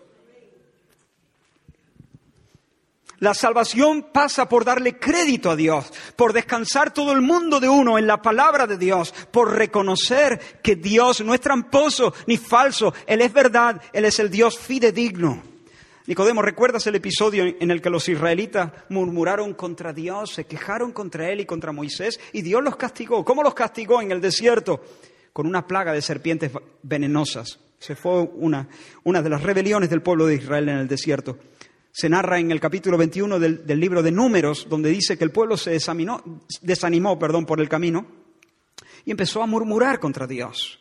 [3.21, 7.99] La salvación pasa por darle crédito a Dios, por descansar todo el mundo de uno
[7.99, 13.23] en la palabra de Dios, por reconocer que Dios no es tramposo ni falso, Él
[13.23, 15.43] es verdad, Él es el Dios fidedigno.
[16.09, 21.31] Nicodemo, ¿recuerdas el episodio en el que los israelitas murmuraron contra Dios, se quejaron contra
[21.31, 23.27] Él y contra Moisés y Dios los castigó?
[23.27, 24.83] ¿Cómo los castigó en el desierto?
[25.35, 26.51] Con una plaga de serpientes
[26.83, 27.61] venenosas.
[27.79, 28.67] Se fue una,
[29.05, 31.37] una de las rebeliones del pueblo de Israel en el desierto
[31.91, 35.57] se narra en el capítulo 21 del, libro de Números, donde dice que el pueblo
[35.57, 35.73] se
[36.63, 38.07] desanimó perdón, por el camino
[39.05, 40.79] y empezó a murmurar contra Dios.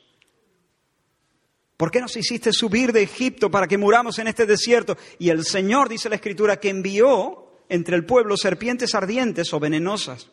[1.78, 4.98] ¿Por qué nos hiciste subir de Egipto para que muramos en este desierto?
[5.20, 10.30] Y el Señor, dice la Escritura, que envió entre el pueblo serpientes ardientes o venenosas.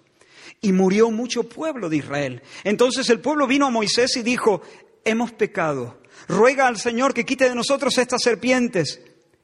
[0.63, 2.43] Y murió mucho pueblo de Israel.
[2.65, 4.63] Entonces el pueblo vino a Moisés y dijo,
[5.05, 6.01] hemos pecado.
[6.29, 9.03] Ruega al Señor que quite de nosotros estas serpientes.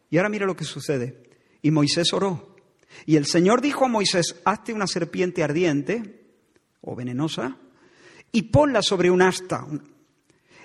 [0.08, 1.22] Y ahora mira lo que sucede.
[1.60, 2.56] Y Moisés oró.
[3.04, 6.22] Y el Señor dijo a Moisés, hazte una serpiente ardiente
[6.80, 7.58] o venenosa
[8.32, 9.66] y ponla sobre un asta.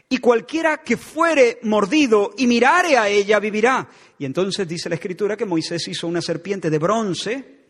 [0.10, 3.90] Y cualquiera que fuere mordido y mirare a ella vivirá.
[4.20, 7.66] Y entonces dice la escritura que Moisés hizo una serpiente de bronce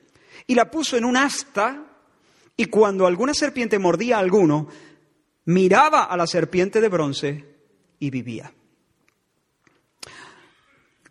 [0.48, 1.86] y la puso en un asta.
[2.58, 4.68] Y cuando alguna serpiente mordía a alguno,
[5.46, 7.46] miraba a la serpiente de bronce
[8.00, 8.52] y vivía.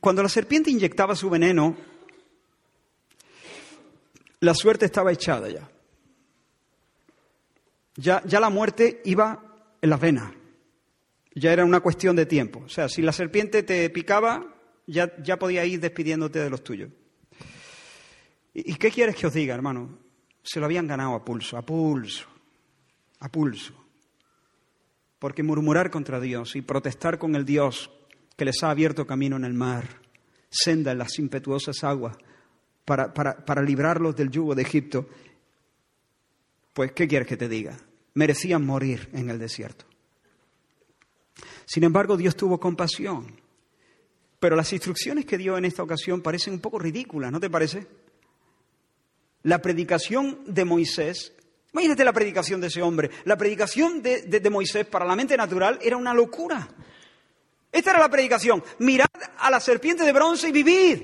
[0.01, 1.75] Cuando la serpiente inyectaba su veneno,
[4.41, 5.71] la suerte estaba echada ya.
[7.97, 9.43] Ya, ya la muerte iba
[9.81, 10.44] en las venas.
[11.35, 12.63] Ya era una cuestión de tiempo.
[12.65, 14.55] O sea, si la serpiente te picaba,
[14.87, 16.91] ya, ya podía ir despidiéndote de los tuyos.
[18.53, 19.99] ¿Y, ¿Y qué quieres que os diga, hermano?
[20.43, 22.27] Se lo habían ganado a pulso, a pulso,
[23.21, 23.75] a pulso.
[25.19, 27.91] Porque murmurar contra Dios y protestar con el Dios
[28.37, 30.01] que les ha abierto camino en el mar,
[30.51, 32.17] senda en las impetuosas aguas,
[32.85, 35.09] para, librarlos del yugo de Egipto,
[36.73, 37.79] pues, ¿qué quieres que te diga?
[38.15, 39.87] Merecían morir en el desierto.
[41.67, 43.41] Sin embargo, Dios tuvo compasión.
[44.39, 47.87] Pero las instrucciones que dio en esta ocasión parecen un poco ridículas, ¿no te parece?
[49.43, 51.33] La predicación de Moisés,
[51.73, 55.97] imagínate la predicación de ese hombre, la predicación de, Moisés para la mente natural era
[55.97, 56.69] una locura.
[57.73, 59.07] Esta era la predicación, mirad
[59.39, 61.03] a la serpiente de bronce y vivid.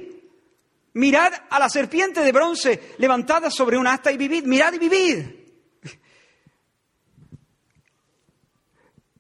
[0.93, 4.45] Mirad a la serpiente de bronce levantada sobre un asta y vivid.
[4.45, 5.25] Mirad y vivid.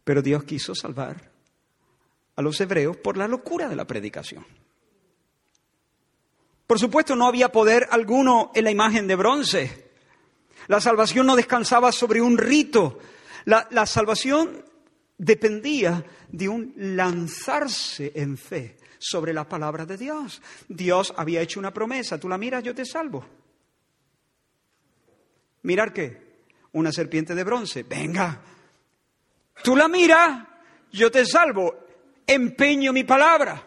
[0.04, 1.29] Pero Dios quiso salvar
[2.40, 4.44] a los hebreos por la locura de la predicación.
[6.66, 9.90] Por supuesto, no había poder alguno en la imagen de bronce.
[10.68, 12.98] La salvación no descansaba sobre un rito.
[13.44, 14.64] La, la salvación
[15.18, 20.40] dependía de un lanzarse en fe sobre la palabra de Dios.
[20.68, 23.24] Dios había hecho una promesa, tú la miras, yo te salvo.
[25.62, 26.30] ¿Mirar qué?
[26.72, 28.40] Una serpiente de bronce, venga.
[29.62, 30.46] Tú la miras,
[30.92, 31.89] yo te salvo.
[32.32, 33.60] Empeño mi palabra,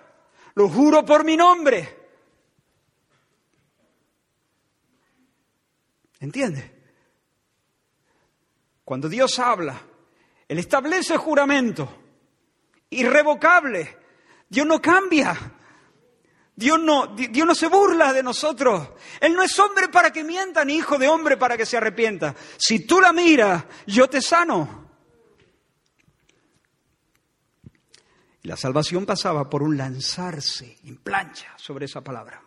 [0.56, 1.97] lo juro por mi nombre.
[6.21, 6.71] ¿Entiendes?
[8.86, 9.82] Cuando Dios habla,
[10.47, 12.04] Él establece juramento
[12.89, 13.97] irrevocable.
[14.47, 15.36] Dios no cambia.
[16.56, 18.91] Dios no, Dios no se burla de nosotros.
[19.19, 22.34] Él no es hombre para que mienta, ni hijo de hombre para que se arrepienta.
[22.56, 24.83] Si tú la miras, yo te sano.
[28.44, 32.44] La salvación pasaba por un lanzarse en plancha sobre esa palabra,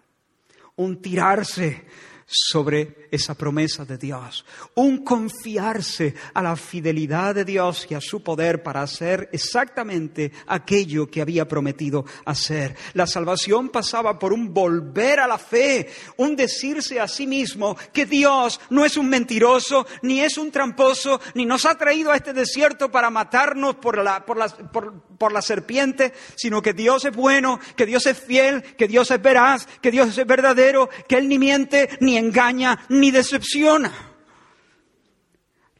[0.76, 1.86] un tirarse
[2.26, 8.22] sobre esa promesa de Dios, un confiarse a la fidelidad de Dios y a su
[8.22, 12.76] poder para hacer exactamente aquello que había prometido hacer.
[12.94, 18.06] La salvación pasaba por un volver a la fe, un decirse a sí mismo que
[18.06, 22.32] Dios no es un mentiroso, ni es un tramposo, ni nos ha traído a este
[22.32, 27.60] desierto para matarnos por la, por la, por la serpiente, sino que Dios es bueno,
[27.76, 31.38] que Dios es fiel, que Dios es veraz, que Dios es verdadero, que Él ni
[31.38, 33.92] miente, ni engaña ni decepciona.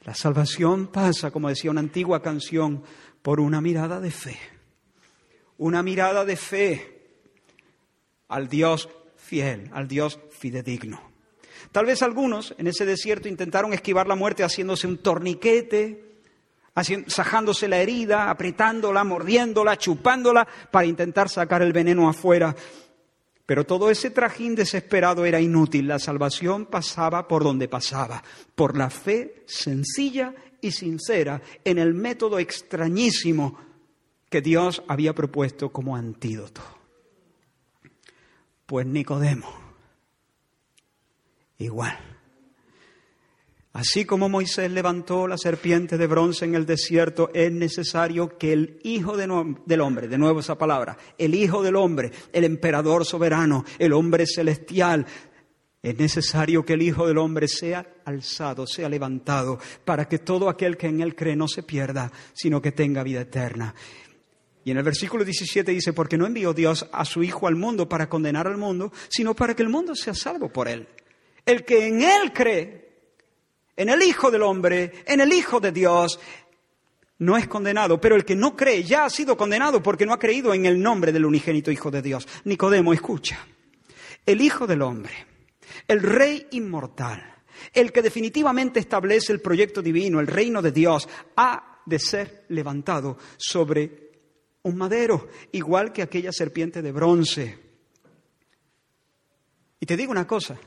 [0.04, 2.84] La salvación pasa, como decía una antigua canción,
[3.22, 4.38] por una mirada de fe.
[5.58, 6.96] Una mirada de fe
[8.28, 11.00] al Dios fiel, al Dios fidedigno.
[11.72, 16.06] Tal vez algunos en ese desierto intentaron esquivar la muerte haciéndose un torniquete,
[17.06, 22.54] sajándose la herida, apretándola, mordiéndola, chupándola para intentar sacar el veneno afuera.
[23.46, 25.86] Pero todo ese trajín desesperado era inútil.
[25.86, 28.22] La salvación pasaba por donde pasaba,
[28.56, 33.58] por la fe sencilla y sincera en el método extrañísimo
[34.28, 36.60] que Dios había propuesto como antídoto.
[38.66, 39.48] Pues Nicodemo,
[41.58, 42.15] igual.
[43.76, 48.80] Así como Moisés levantó la serpiente de bronce en el desierto, es necesario que el
[48.84, 49.30] Hijo del
[49.82, 55.04] Hombre, de nuevo esa palabra, el Hijo del Hombre, el emperador soberano, el hombre celestial,
[55.82, 60.78] es necesario que el Hijo del Hombre sea alzado, sea levantado, para que todo aquel
[60.78, 63.74] que en Él cree no se pierda, sino que tenga vida eterna.
[64.64, 67.86] Y en el versículo 17 dice, porque no envió Dios a su Hijo al mundo
[67.86, 70.88] para condenar al mundo, sino para que el mundo sea salvo por Él.
[71.44, 72.85] El que en Él cree
[73.76, 76.18] en el Hijo del Hombre, en el Hijo de Dios,
[77.18, 80.18] no es condenado, pero el que no cree ya ha sido condenado porque no ha
[80.18, 82.26] creído en el nombre del unigénito Hijo de Dios.
[82.44, 83.38] Nicodemo, escucha,
[84.24, 85.14] el Hijo del Hombre,
[85.88, 87.34] el Rey inmortal,
[87.72, 93.16] el que definitivamente establece el proyecto divino, el reino de Dios, ha de ser levantado
[93.36, 94.06] sobre
[94.62, 97.58] un madero, igual que aquella serpiente de bronce.
[99.78, 100.58] Y te digo una cosa,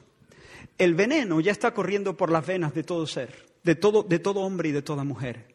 [0.79, 4.39] el veneno ya está corriendo por las venas de todo ser, de todo, de todo
[4.39, 5.53] hombre y de toda mujer.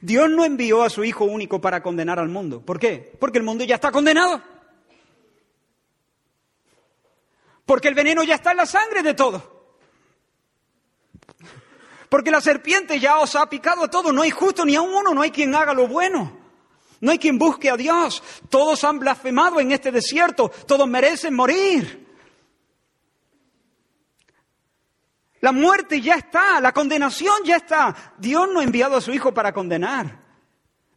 [0.00, 2.62] Dios no envió a su Hijo único para condenar al mundo.
[2.64, 3.14] ¿Por qué?
[3.18, 4.40] Porque el mundo ya está condenado.
[7.66, 9.66] Porque el veneno ya está en la sangre de todo.
[12.08, 14.14] Porque la serpiente ya os ha picado a todos.
[14.14, 16.38] No hay justo ni a uno, no hay quien haga lo bueno.
[17.00, 18.22] No hay quien busque a Dios.
[18.48, 20.50] Todos han blasfemado en este desierto.
[20.66, 22.03] Todos merecen morir.
[25.44, 28.14] La muerte ya está, la condenación ya está.
[28.16, 30.24] Dios no ha enviado a su Hijo para condenar.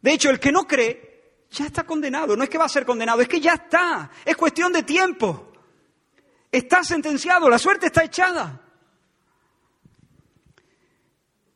[0.00, 2.34] De hecho, el que no cree ya está condenado.
[2.34, 4.10] No es que va a ser condenado, es que ya está.
[4.24, 5.52] Es cuestión de tiempo.
[6.50, 8.62] Está sentenciado, la suerte está echada.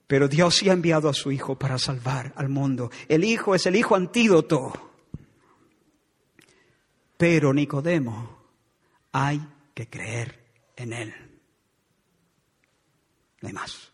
[0.06, 2.90] Pero Dios sí ha enviado a su Hijo para salvar al mundo.
[3.08, 4.70] El Hijo es el Hijo antídoto.
[7.16, 8.38] Pero Nicodemo,
[9.12, 9.40] hay
[9.72, 10.44] que creer
[10.76, 11.21] en Él.
[13.42, 13.92] No hay más.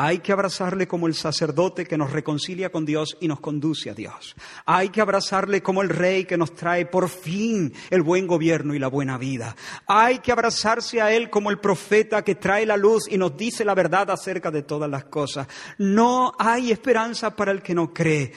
[0.00, 3.94] Hay que abrazarle como el sacerdote que nos reconcilia con Dios y nos conduce a
[3.94, 4.36] Dios.
[4.64, 8.78] Hay que abrazarle como el rey que nos trae por fin el buen gobierno y
[8.78, 9.56] la buena vida.
[9.88, 13.64] Hay que abrazarse a Él como el profeta que trae la luz y nos dice
[13.64, 15.48] la verdad acerca de todas las cosas.
[15.78, 18.32] No hay esperanza para el que no cree.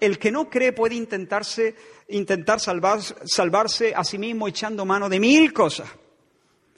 [0.00, 1.76] El que no cree puede intentarse,
[2.08, 5.88] intentar salvarse a sí mismo echando mano de mil cosas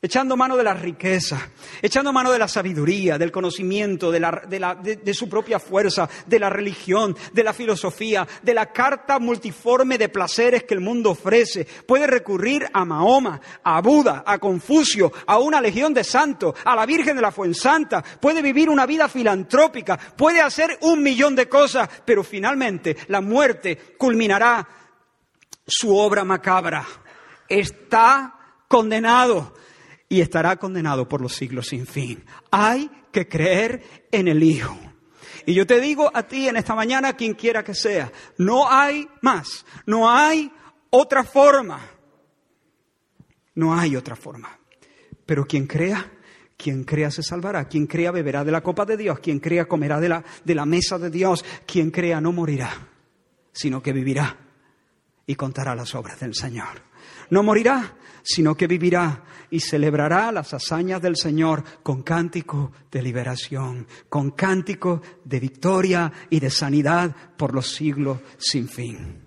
[0.00, 1.50] echando mano de la riqueza,
[1.82, 6.08] echando mano de la sabiduría, del conocimiento, de, la, de, la, de, su propia fuerza,
[6.26, 11.10] de la religión, de la filosofía, de la carta multiforme de placeres que el mundo
[11.10, 11.66] ofrece.
[11.86, 16.86] Puede recurrir a Mahoma, a Buda, a Confucio, a una legión de santos, a la
[16.86, 18.02] Virgen de la Fuensanta.
[18.02, 23.94] Puede vivir una vida filantrópica, puede hacer un millón de cosas, pero finalmente la muerte
[23.98, 24.66] culminará
[25.66, 26.86] su obra macabra.
[27.48, 28.34] Está
[28.68, 29.54] condenado
[30.08, 32.24] y estará condenado por los siglos sin fin.
[32.50, 34.78] Hay que creer en el Hijo.
[35.46, 39.08] Y yo te digo a ti en esta mañana, quien quiera que sea, no hay
[39.22, 40.52] más, no hay
[40.90, 41.80] otra forma.
[43.54, 44.58] No hay otra forma.
[45.26, 46.12] Pero quien crea,
[46.56, 50.00] quien crea se salvará, quien crea beberá de la copa de Dios, quien crea comerá
[50.00, 52.70] de la, de la mesa de Dios, quien crea no morirá,
[53.52, 54.36] sino que vivirá
[55.26, 56.82] y contará las obras del Señor.
[57.30, 63.86] No morirá, sino que vivirá y celebrará las hazañas del Señor con cántico de liberación,
[64.08, 69.26] con cántico de victoria y de sanidad por los siglos sin fin.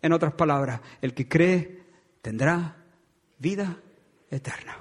[0.00, 1.82] En otras palabras, el que cree
[2.20, 2.76] tendrá
[3.38, 3.80] vida
[4.30, 4.78] eterna.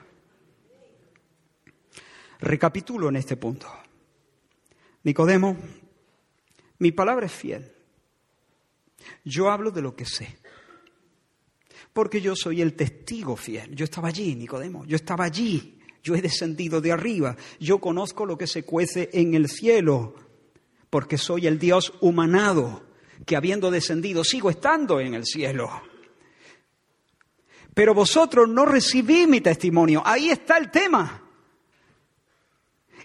[2.39, 3.67] Recapitulo en este punto.
[5.03, 5.57] Nicodemo,
[6.79, 7.71] mi palabra es fiel.
[9.23, 10.40] Yo hablo de lo que sé
[11.93, 13.75] porque yo soy el testigo fiel.
[13.75, 18.37] Yo estaba allí, Nicodemo, yo estaba allí, yo he descendido de arriba, yo conozco lo
[18.37, 20.15] que se cuece en el cielo,
[20.89, 22.83] porque soy el Dios humanado,
[23.25, 25.69] que habiendo descendido sigo estando en el cielo.
[27.73, 31.23] Pero vosotros no recibí mi testimonio, ahí está el tema.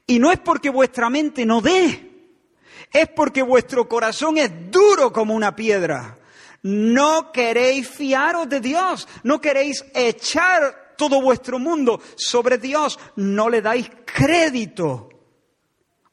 [0.07, 2.31] Y no es porque vuestra mente no dé,
[2.93, 6.19] es porque vuestro corazón es duro como una piedra.
[6.67, 13.63] No queréis fiaros de Dios, no queréis echar todo vuestro mundo sobre Dios, no le
[13.63, 15.09] dais crédito.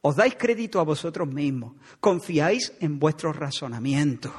[0.01, 4.31] Os dais crédito a vosotros mismos, confiáis en vuestro razonamiento,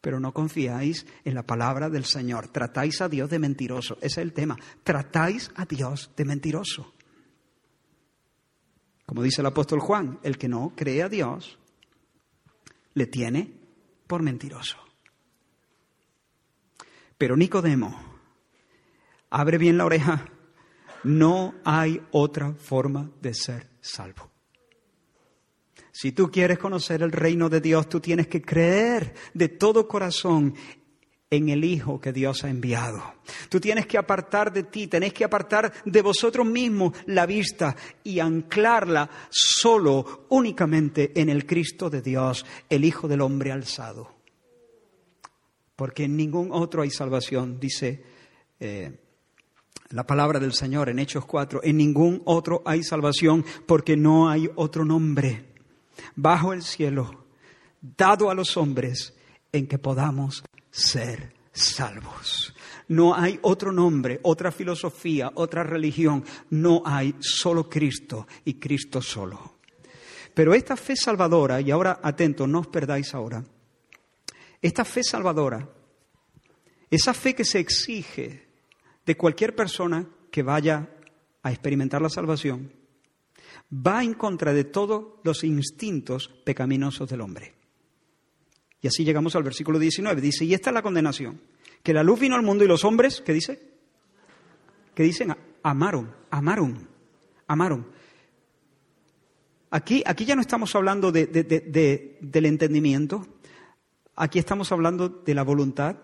[0.00, 2.48] pero no confiáis en la palabra del Señor.
[2.48, 4.56] Tratáis a Dios de mentiroso, ese es el tema.
[4.82, 6.94] Tratáis a Dios de mentiroso.
[9.04, 11.58] Como dice el apóstol Juan, el que no cree a Dios
[12.94, 13.57] le tiene
[14.08, 14.78] por mentiroso.
[17.16, 17.96] Pero Nicodemo,
[19.30, 20.26] abre bien la oreja,
[21.04, 24.30] no hay otra forma de ser salvo.
[25.92, 30.54] Si tú quieres conocer el reino de Dios, tú tienes que creer de todo corazón
[31.30, 33.02] en el Hijo que Dios ha enviado.
[33.48, 38.20] Tú tienes que apartar de ti, tenés que apartar de vosotros mismos la vista y
[38.20, 44.14] anclarla solo, únicamente en el Cristo de Dios, el Hijo del hombre alzado.
[45.76, 48.02] Porque en ningún otro hay salvación, dice
[48.58, 48.98] eh,
[49.90, 54.50] la palabra del Señor en Hechos 4, en ningún otro hay salvación porque no hay
[54.56, 55.46] otro nombre
[56.16, 57.26] bajo el cielo
[57.80, 59.14] dado a los hombres
[59.52, 60.42] en que podamos
[60.78, 62.54] ser salvos.
[62.88, 66.24] No hay otro nombre, otra filosofía, otra religión.
[66.50, 69.58] No hay solo Cristo y Cristo solo.
[70.32, 73.44] Pero esta fe salvadora, y ahora atento, no os perdáis ahora,
[74.62, 75.68] esta fe salvadora,
[76.90, 78.46] esa fe que se exige
[79.04, 80.88] de cualquier persona que vaya
[81.42, 82.72] a experimentar la salvación,
[83.72, 87.57] va en contra de todos los instintos pecaminosos del hombre.
[88.80, 90.20] Y así llegamos al versículo 19.
[90.20, 91.40] Dice, y esta es la condenación,
[91.82, 93.60] que la luz vino al mundo y los hombres, ¿qué dice?
[94.94, 96.88] Que dicen, amaron, amaron,
[97.46, 97.86] amaron.
[99.70, 101.26] Aquí, aquí ya no estamos hablando de,
[102.20, 103.26] del entendimiento,
[104.16, 105.96] aquí estamos hablando de la voluntad,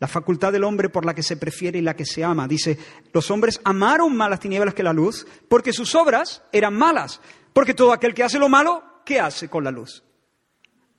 [0.00, 2.46] la facultad del hombre por la que se prefiere y la que se ama.
[2.48, 2.78] Dice,
[3.12, 7.20] los hombres amaron más las tinieblas que la luz porque sus obras eran malas.
[7.52, 10.04] Porque todo aquel que hace lo malo, ¿qué hace con la luz?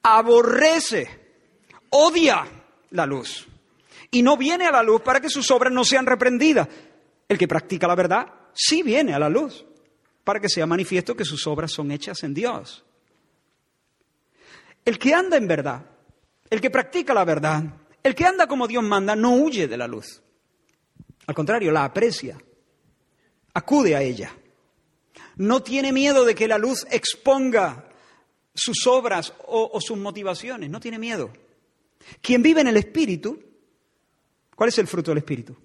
[0.04, 1.08] Aborrece,
[1.90, 2.46] odia
[2.92, 3.48] la luz
[4.12, 6.68] y no viene a la luz para que sus obras no sean reprendidas.
[7.28, 9.66] El que practica la verdad sí viene a la luz
[10.24, 12.84] para que sea manifiesto que sus obras son hechas en Dios.
[14.86, 15.86] El que anda en verdad,
[16.50, 17.64] el que practica la verdad,
[18.02, 20.22] el que anda como Dios manda, no huye de la luz.
[21.28, 22.38] Al contrario, la aprecia,
[23.54, 24.36] acude a ella.
[25.36, 27.89] No tiene miedo de que la luz exponga
[28.60, 31.32] sus obras o, sus motivaciones, no tiene miedo.
[32.22, 33.40] Quien vive en el Espíritu,
[34.56, 35.56] ¿cuál es el fruto del Espíritu?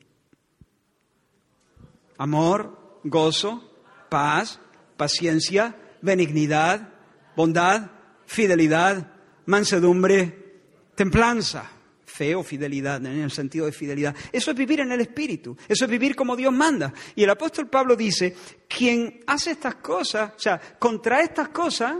[2.18, 3.72] Amor, gozo,
[4.08, 4.60] paz,
[4.96, 6.88] paciencia, benignidad,
[7.36, 7.90] bondad,
[8.26, 9.12] fidelidad,
[9.46, 10.60] mansedumbre,
[10.94, 11.70] templanza,
[12.04, 14.14] fe o fidelidad, en el sentido de fidelidad.
[14.32, 16.92] Eso es vivir en el Espíritu, eso es vivir como Dios manda.
[17.16, 18.36] Y el apóstol Pablo dice,
[18.68, 21.96] quien hace estas cosas, o sea, contra estas cosas,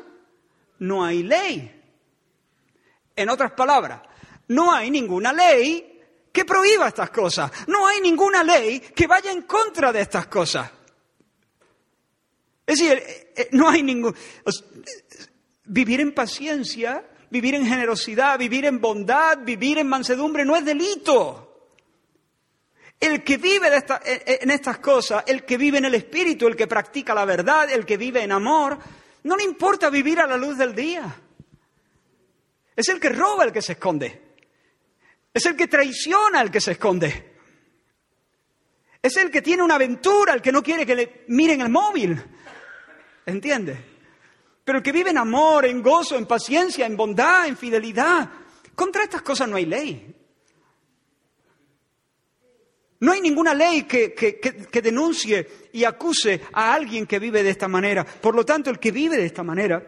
[0.79, 1.83] no hay ley.
[3.17, 4.03] En otras palabras,
[4.49, 5.95] no hay ninguna ley
[6.33, 7.51] que prohíba estas cosas.
[7.69, 10.71] No hay ninguna ley que vaya en contra de estas cosas.
[12.67, 14.15] Es decir, eh, eh, no hay ningún...
[15.67, 21.71] Vivir en paciencia, vivir en generosidad, vivir en bondad, vivir en mansedumbre no es delito.
[23.01, 23.69] El que vive
[24.27, 27.87] en estas cosas, el que vive en el Espíritu, el que practica la verdad, el
[27.87, 28.79] que vive en amor,
[29.25, 31.15] no le importa vivir a la luz del día.
[32.77, 34.37] Es el que roba el que se esconde.
[35.33, 37.35] Es el que traiciona el que se esconde.
[39.03, 42.23] Es el que tiene una aventura, el que no quiere que le miren el móvil.
[43.27, 43.77] ¿Entiende?
[44.65, 48.31] Pero el que vive en amor, en gozo, en paciencia, en bondad, en fidelidad,
[48.75, 50.14] contra estas cosas no hay ley.
[53.05, 57.69] No hay ninguna ley que, que, denuncie y acuse a alguien que vive de esta
[57.69, 58.03] manera.
[58.03, 59.85] Por lo tanto, el que vive de esta manera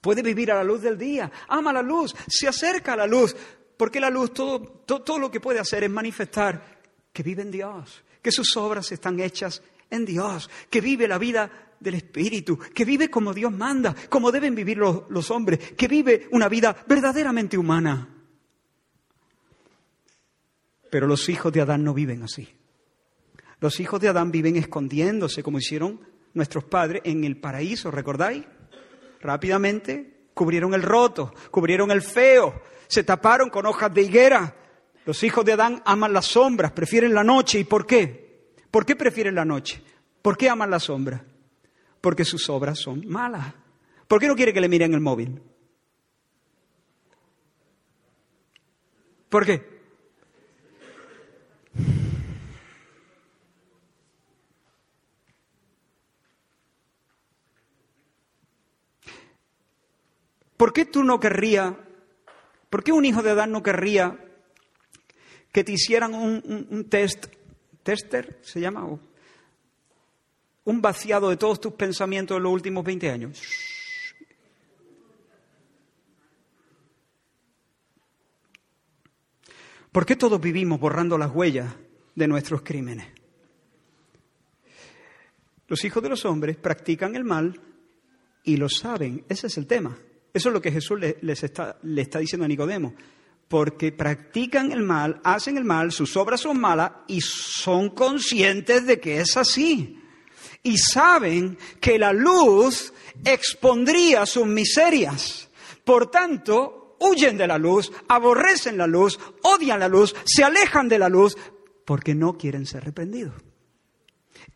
[0.00, 3.34] puede vivir a la luz del día, ama la luz, se acerca a la luz,
[3.76, 6.78] porque la luz todo, todo, lo que puede hacer es manifestar
[7.12, 9.60] que vive en Dios, que sus obras están hechas
[9.90, 14.54] en Dios, que vive la vida del Espíritu, que vive como Dios manda, como deben
[14.54, 18.17] vivir los, los, hombres, que vive una vida verdaderamente humana.
[20.90, 22.48] Pero los hijos de Adán no viven así.
[23.60, 26.00] Los hijos de Adán viven escondiéndose, como hicieron
[26.34, 28.44] nuestros padres en el paraíso, ¿recordáis?
[29.20, 34.54] Rápidamente cubrieron el roto, cubrieron el feo, se taparon con hojas de higuera.
[35.04, 37.58] Los hijos de Adán aman las sombras, prefieren la noche.
[37.58, 38.52] ¿Y por qué?
[38.70, 39.82] ¿Por qué prefieren la noche?
[40.22, 41.24] ¿Por qué aman la sombra?
[42.00, 43.54] Porque sus obras son malas.
[44.06, 45.42] ¿Por qué no quiere que le miren el móvil?
[49.28, 49.77] ¿Por qué?
[60.58, 61.72] ¿Por qué tú no querrías
[62.70, 64.18] ¿Por qué un hijo de Adán no querría
[65.52, 67.26] que te hicieran un, test,
[67.82, 68.86] tester, se llama,
[70.64, 73.42] un vaciado de todos tus pensamientos en los últimos 20 años?
[79.90, 81.74] ¿Por qué todos vivimos borrando las huellas
[82.14, 83.08] de nuestros crímenes?
[85.66, 87.58] Los hijos de los hombres practican el mal
[88.44, 89.24] y lo saben.
[89.28, 89.98] Ese es el tema.
[90.32, 92.94] Eso es lo que Jesús les está, le está diciendo a Nicodemo.
[93.48, 99.00] Porque practican el mal, hacen el mal, sus obras son malas y son conscientes de
[99.00, 99.98] que es así.
[100.62, 102.92] Y saben que la luz
[103.24, 105.48] expondría sus miserias.
[105.84, 110.98] Por tanto, huyen de la luz, aborrecen la luz, odian la luz, se alejan de
[110.98, 111.36] la luz
[111.84, 113.34] porque no quieren ser reprendidos.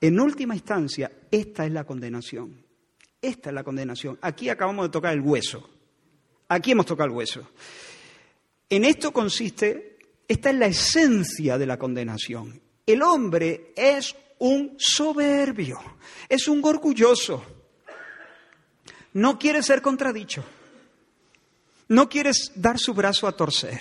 [0.01, 2.63] En última instancia, esta es la condenación.
[3.23, 4.19] Esta es la condenación.
[4.21, 5.71] Aquí acabamos de tocar el hueso.
[6.49, 7.49] Aquí hemos tocado el hueso.
[8.69, 9.97] En esto consiste,
[10.27, 12.61] esta es la esencia de la condenación.
[12.85, 15.79] El hombre es un soberbio,
[16.29, 17.45] es un orgulloso.
[19.13, 20.45] No quiere ser contradicho.
[21.89, 23.81] No quiere dar su brazo a torcer.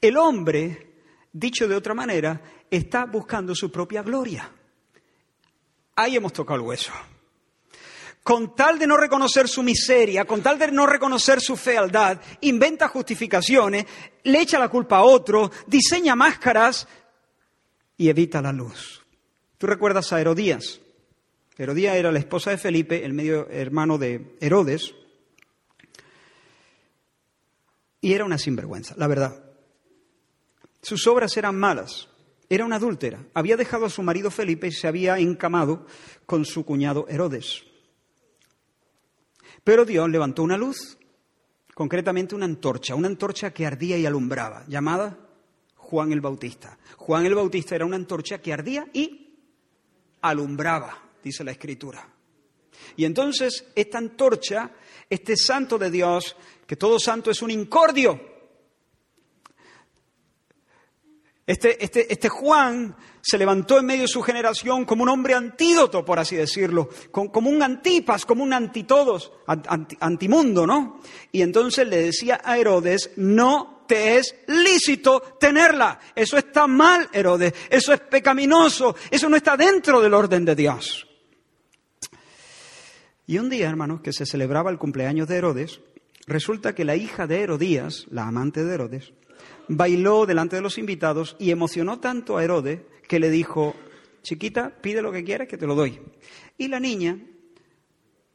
[0.00, 0.94] El hombre,
[1.30, 2.40] dicho de otra manera,
[2.70, 4.50] está buscando su propia gloria.
[5.96, 6.92] Ahí hemos tocado el hueso
[8.26, 12.88] con tal de no reconocer su miseria, con tal de no reconocer su fealdad, inventa
[12.88, 13.86] justificaciones,
[14.24, 16.88] le echa la culpa a otro, diseña máscaras
[17.96, 19.06] y evita la luz.
[19.58, 20.80] ¿Tú recuerdas a Herodías?
[21.56, 24.92] Herodías era la esposa de Felipe, el medio hermano de Herodes,
[28.00, 29.44] y era una sinvergüenza, la verdad.
[30.82, 32.08] Sus obras eran malas,
[32.48, 35.86] era una adúltera, había dejado a su marido Felipe y se había encamado
[36.26, 37.62] con su cuñado Herodes.
[39.66, 40.96] Pero Dios levantó una luz,
[41.74, 45.18] concretamente una antorcha, una antorcha que ardía y alumbraba, llamada
[45.74, 46.78] Juan el Bautista.
[46.96, 49.40] Juan el Bautista era una antorcha que ardía y
[50.20, 52.08] alumbraba, dice la Escritura.
[52.94, 54.70] Y entonces esta antorcha,
[55.10, 58.20] este santo de Dios, que todo santo es un incordio,
[61.44, 62.96] este, este, este, Juan
[63.28, 67.50] se levantó en medio de su generación como un hombre antídoto, por así decirlo, como
[67.50, 69.32] un antipas, como un antitodos,
[69.98, 71.00] antimundo, ¿no?
[71.32, 75.98] Y entonces le decía a Herodes, no te es lícito tenerla.
[76.14, 77.52] Eso está mal, Herodes.
[77.68, 78.94] Eso es pecaminoso.
[79.10, 81.08] Eso no está dentro del orden de Dios.
[83.26, 85.80] Y un día, hermanos, que se celebraba el cumpleaños de Herodes,
[86.28, 89.12] resulta que la hija de Herodías, la amante de Herodes,
[89.66, 93.74] bailó delante de los invitados y emocionó tanto a Herodes que le dijo,
[94.22, 96.00] chiquita, pide lo que quieras que te lo doy.
[96.58, 97.18] Y la niña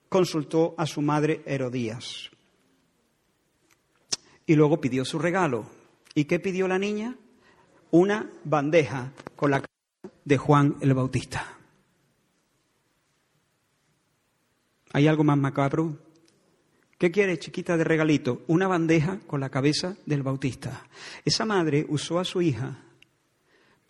[0.10, 2.30] consultó a su madre Herodías.
[4.46, 5.66] Y luego pidió su regalo.
[6.14, 7.16] ¿Y qué pidió la niña?
[7.92, 11.58] Una bandeja con la cara de Juan el Bautista.
[14.94, 15.98] ¿Hay algo más macabro?
[16.98, 18.44] ¿Qué quiere, chiquita, de regalito?
[18.48, 20.86] Una bandeja con la cabeza del Bautista.
[21.26, 22.91] Esa madre usó a su hija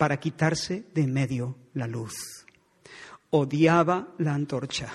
[0.02, 2.16] para quitarse de medio la luz.
[3.30, 4.92] Odiaba la antorcha.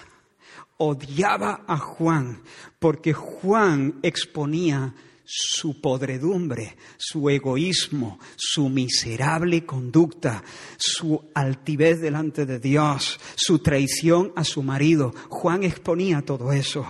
[0.78, 2.42] Odiaba a Juan
[2.80, 10.42] porque Juan exponía su podredumbre, su egoísmo, su miserable conducta,
[10.76, 15.14] su altivez delante de Dios, su traición a su marido.
[15.28, 16.84] Juan exponía todo eso.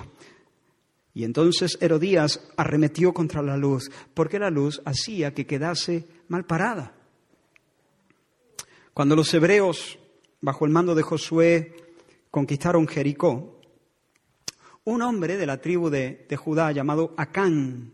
[1.13, 6.96] Y entonces Herodías arremetió contra la luz, porque la luz hacía que quedase mal parada.
[8.97, 9.99] Cuando los hebreos,
[10.41, 11.77] bajo el mando de Josué,
[12.31, 13.61] conquistaron Jericó,
[14.85, 17.93] un hombre de la tribu de, Judá llamado Acán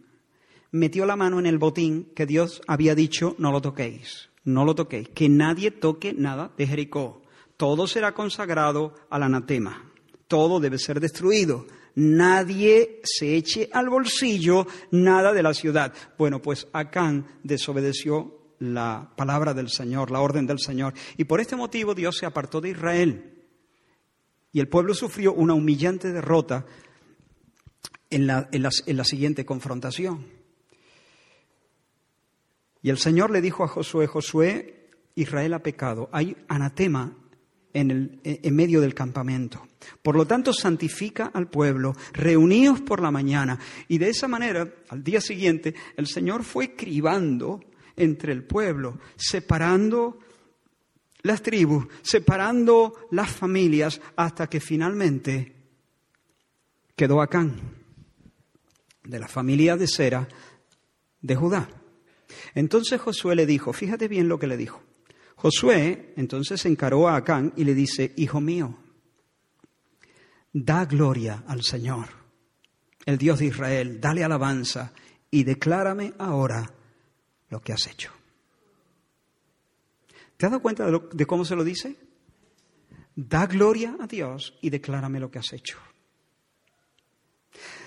[0.71, 4.77] metió la mano en el botín que Dios había dicho, no lo toquéis, no lo
[4.77, 7.23] toquéis, que nadie toque nada de Jericó.
[7.57, 9.91] Todo será consagrado al anatema,
[10.29, 11.67] todo debe ser destruido.
[11.97, 15.93] Nadie se eche al bolsillo nada de la ciudad.
[16.17, 20.95] Bueno, pues Acán desobedeció la palabra del Señor, la orden del Señor.
[21.17, 23.45] Y por este motivo Dios se apartó de Israel.
[24.53, 26.67] Y el pueblo sufrió una humillante derrota
[28.11, 30.27] en la, en la siguiente confrontación.
[32.83, 37.17] Y el Señor le dijo a Josué, Josué, Israel ha pecado, hay anatema
[37.73, 39.67] en, el, en, medio del campamento.
[40.03, 43.59] Por lo tanto, santifica al pueblo, reuníos por la mañana.
[43.89, 47.61] Y de esa manera, al día siguiente, el Señor fue cribando
[47.97, 50.18] entre el pueblo, separando
[51.22, 55.55] las tribus, separando las familias, hasta que finalmente
[56.97, 57.61] quedó Acán,
[59.05, 60.28] de la familia de Sera
[61.20, 61.68] de Judá.
[62.55, 64.82] Entonces Josué le dijo, fíjate bien lo que le dijo.
[65.36, 68.78] Josué entonces encaró a Acán y le dice, Hijo mío,
[70.53, 72.09] da gloria al Señor,
[73.07, 74.93] el Dios de Israel, dale alabanza
[75.30, 76.72] y declárame ahora
[77.53, 78.11] lo que has hecho.
[80.39, 81.97] ¿Te has dado cuenta de, cómo se lo dice?
[83.15, 85.79] Da gloria a Dios y declárame lo que has hecho.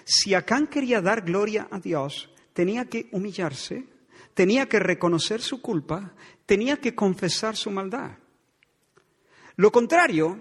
[0.04, 3.88] Si Acán quería dar gloria a Dios, tenía que humillarse,
[4.36, 6.14] tenía que reconocer su culpa,
[6.46, 8.20] tenía que confesar su maldad.
[9.56, 10.40] Lo contrario,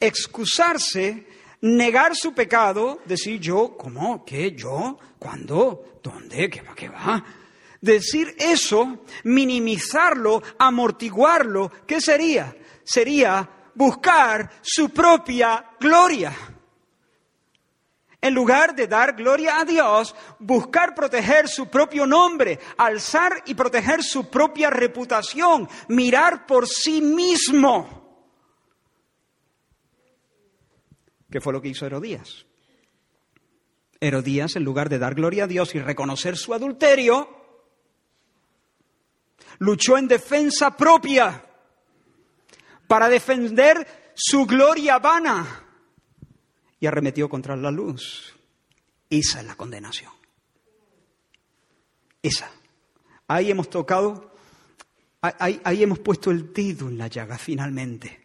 [0.00, 1.24] excusarse,
[1.60, 4.24] negar su pecado, decir yo, ¿cómo?
[4.24, 4.56] ¿Qué?
[4.56, 4.98] ¿Yo?
[5.20, 6.00] ¿Cuándo?
[6.02, 6.50] ¿Dónde?
[6.50, 6.74] ¿Qué va?
[6.74, 7.45] ¿Qué va?
[7.80, 12.56] Decir eso, minimizarlo, amortiguarlo, ¿qué sería?
[12.84, 16.34] Sería buscar su propia gloria.
[18.20, 24.02] En lugar de dar gloria a Dios, buscar proteger su propio nombre, alzar y proteger
[24.02, 27.96] su propia reputación, mirar por sí mismo.
[31.30, 32.46] ¿Qué fue lo que hizo Herodías?
[34.00, 37.35] Herodías, en lugar de dar gloria a Dios y reconocer su adulterio,
[39.58, 41.44] luchó en defensa propia
[42.86, 45.64] para defender su gloria vana
[46.80, 48.34] y arremetió contra la luz.
[49.08, 50.12] Esa es la condenación.
[52.22, 52.50] Esa.
[53.28, 54.32] Ahí hemos tocado,
[55.20, 58.24] ahí, hemos puesto el dedo en la llaga finalmente.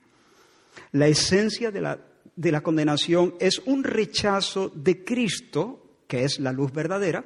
[0.92, 2.00] La esencia de la,
[2.36, 7.24] de la condenación es un rechazo de Cristo, que es la luz verdadera,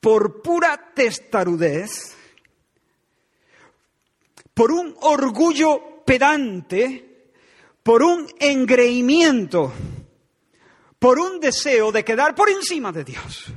[0.00, 2.15] por pura testarudez,
[4.56, 7.28] por un orgullo pedante,
[7.82, 9.70] por un engreimiento,
[10.98, 13.52] por un deseo de quedar por encima de Dios.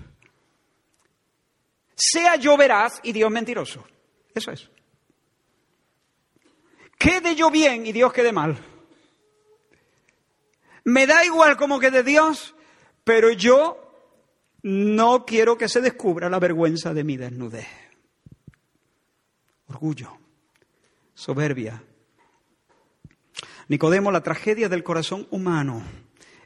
[1.96, 3.88] Sea yo veraz y Dios mentiroso.
[4.36, 4.70] Eso es.
[6.98, 8.58] Quede yo bien y Dios quede mal.
[10.84, 12.56] Me da igual como quede Dios,
[13.06, 14.12] pero yo
[14.64, 17.70] no quiero que se descubra la vergüenza de mi desnudez.
[19.68, 20.20] Orgullo,
[21.20, 21.84] soberbia,
[23.68, 25.84] Nicodemo, la tragedia del corazón humano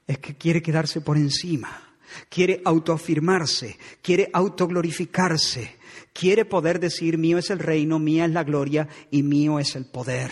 [0.07, 1.95] es que quiere quedarse por encima,
[2.27, 5.77] quiere autoafirmarse, quiere autoglorificarse,
[6.11, 9.85] quiere poder decir mío es el reino, mía es la gloria y mío es el
[9.85, 10.31] poder.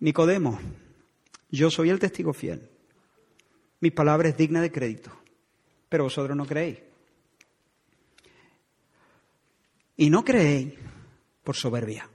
[0.00, 0.60] Nicodemo,
[1.50, 2.68] yo soy el testigo fiel.
[3.80, 5.10] Mi palabra es digna de crédito,
[5.88, 6.78] pero vosotros no creéis.
[9.96, 10.74] Y no creéis
[11.42, 12.11] por soberbia.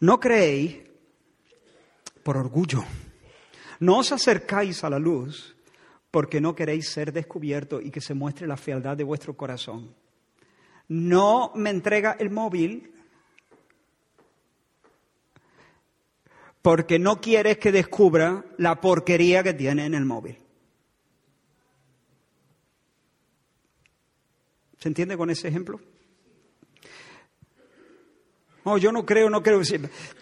[0.00, 0.82] No creéis
[2.22, 2.84] por orgullo.
[3.80, 5.56] No os acercáis a la luz
[6.10, 9.94] porque no queréis ser descubiertos y que se muestre la fealdad de vuestro corazón.
[10.88, 12.92] No me entrega el móvil
[16.62, 20.36] porque no quieres que descubra la porquería que tiene en el móvil.
[24.78, 25.80] ¿Se entiende con ese ejemplo?
[28.66, 29.60] No, yo no creo, no creo.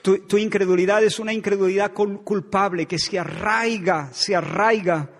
[0.02, 5.10] Tu, incredulidad es una incredulidad culpable que se arraiga, se arraiga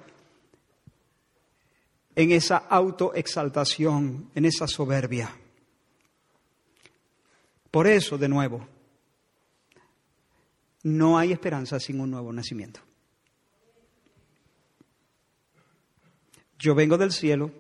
[2.15, 5.35] en esa autoexaltación, en esa soberbia.
[7.71, 8.69] Por eso, de nuevo,
[10.83, 12.81] no hay esperanza sin un nuevo nacimiento.
[16.59, 17.51] Yo vengo del cielo,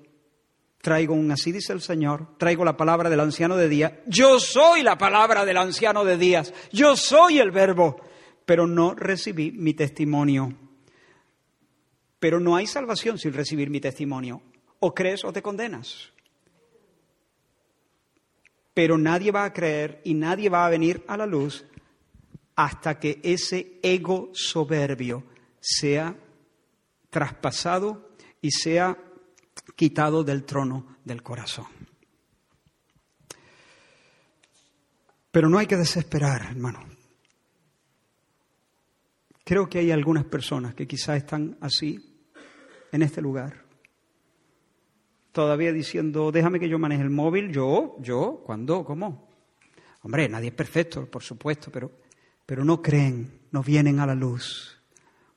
[0.84, 3.94] traigo un así dice el Señor, traigo la palabra del anciano de días.
[4.06, 7.96] Yo soy la palabra del anciano de días, yo soy el verbo,
[8.44, 10.52] pero no recibí mi testimonio.
[12.20, 14.42] Pero no hay salvación sin recibir mi testimonio.
[14.80, 16.12] O crees o te condenas.
[18.74, 21.64] Pero nadie va a creer y nadie va a venir a la luz
[22.56, 25.24] hasta que ese ego soberbio
[25.60, 26.14] sea
[27.08, 28.10] traspasado
[28.42, 28.98] y sea
[29.76, 31.66] quitado del trono del corazón.
[35.30, 36.80] Pero no hay que desesperar, hermano.
[39.44, 42.16] Creo que hay algunas personas que quizás están así,
[42.92, 43.64] en este lugar,
[45.32, 48.84] todavía diciendo, déjame que yo maneje el móvil, yo, yo, ¿cuándo?
[48.84, 49.28] ¿Cómo?
[50.02, 51.90] Hombre, nadie es perfecto, por supuesto, pero
[52.46, 54.78] pero no creen, no vienen a la luz,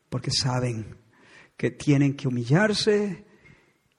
[0.10, 0.98] porque saben
[1.56, 3.26] que tienen que humillarse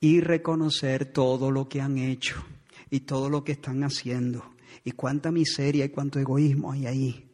[0.01, 2.45] y reconocer todo lo que han hecho
[2.91, 4.45] y todo lo que están haciendo
[4.85, 7.31] y cuánta miseria y cuánto egoísmo hay ahí.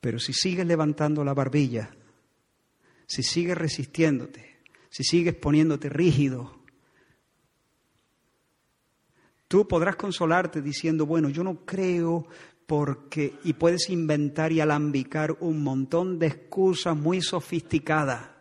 [0.00, 1.90] Pero si sigues levantando la barbilla,
[3.06, 6.60] si sigues resistiéndote, si sigues poniéndote rígido,
[9.50, 12.24] Tú podrás consolarte diciendo, bueno, yo no creo
[12.68, 18.39] porque, y puedes inventar y alambicar un montón de excusas muy sofisticadas.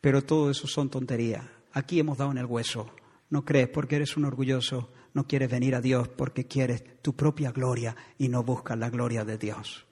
[0.00, 1.44] Pero todo eso son tonterías.
[1.72, 2.90] Aquí hemos dado en el hueso.
[3.30, 7.50] No crees porque eres un orgulloso, no quieres venir a Dios porque quieres tu propia
[7.50, 9.84] gloria y no buscas la gloria de Dios.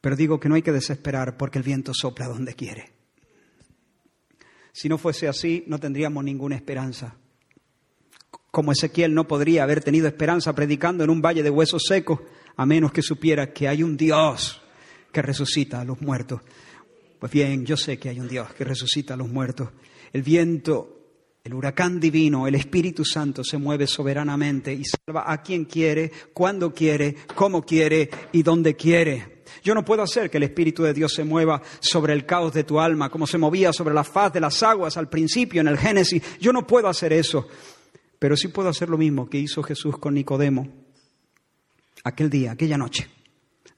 [0.00, 2.92] Pero digo que no hay que desesperar porque el viento sopla donde quiere.
[4.72, 7.16] Si no fuese así, no tendríamos ninguna esperanza
[8.56, 12.20] como Ezequiel no podría haber tenido esperanza predicando en un valle de huesos secos,
[12.56, 14.62] a menos que supiera que hay un Dios
[15.12, 16.40] que resucita a los muertos.
[17.18, 19.70] Pues bien, yo sé que hay un Dios que resucita a los muertos.
[20.12, 20.96] El viento,
[21.42, 26.72] el huracán divino, el Espíritu Santo se mueve soberanamente y salva a quien quiere, cuando
[26.72, 29.44] quiere, cómo quiere y donde quiere.
[29.62, 32.64] Yo no puedo hacer que el Espíritu de Dios se mueva sobre el caos de
[32.64, 35.78] tu alma, como se movía sobre la faz de las aguas al principio en el
[35.78, 36.22] Génesis.
[36.40, 37.48] Yo no puedo hacer eso.
[38.18, 40.86] Pero sí puedo hacer lo mismo que hizo Jesús con Nicodemo
[42.04, 43.08] aquel día, aquella noche.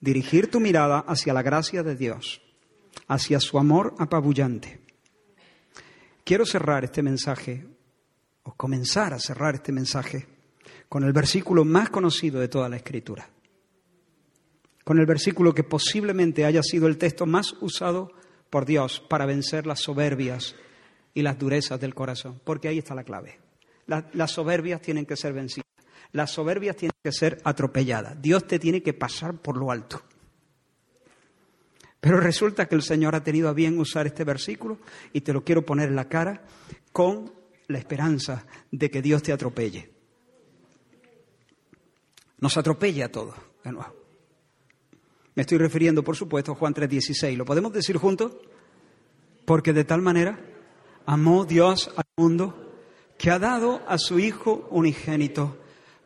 [0.00, 2.40] Dirigir tu mirada hacia la gracia de Dios,
[3.08, 4.80] hacia su amor apabullante.
[6.24, 7.66] Quiero cerrar este mensaje,
[8.42, 10.26] o comenzar a cerrar este mensaje,
[10.88, 13.28] con el versículo más conocido de toda la Escritura.
[14.84, 18.12] Con el versículo que posiblemente haya sido el texto más usado
[18.48, 20.54] por Dios para vencer las soberbias
[21.12, 23.38] y las durezas del corazón, porque ahí está la clave
[23.88, 25.66] las soberbias tienen que ser vencidas.
[26.12, 28.20] Las soberbias tienen que ser atropelladas.
[28.20, 30.02] Dios te tiene que pasar por lo alto.
[32.00, 34.78] Pero resulta que el Señor ha tenido a bien usar este versículo
[35.12, 36.42] y te lo quiero poner en la cara
[36.92, 37.32] con
[37.66, 39.90] la esperanza de que Dios te atropelle.
[42.38, 43.34] Nos atropelle a todos,
[43.64, 43.94] de nuevo.
[45.34, 47.36] Me estoy refiriendo, por supuesto, a Juan 3:16.
[47.36, 48.36] ¿Lo podemos decir juntos?
[49.44, 50.38] Porque de tal manera
[51.06, 52.74] amó Dios al mundo
[53.16, 55.58] que ha dado a su Hijo unigénito,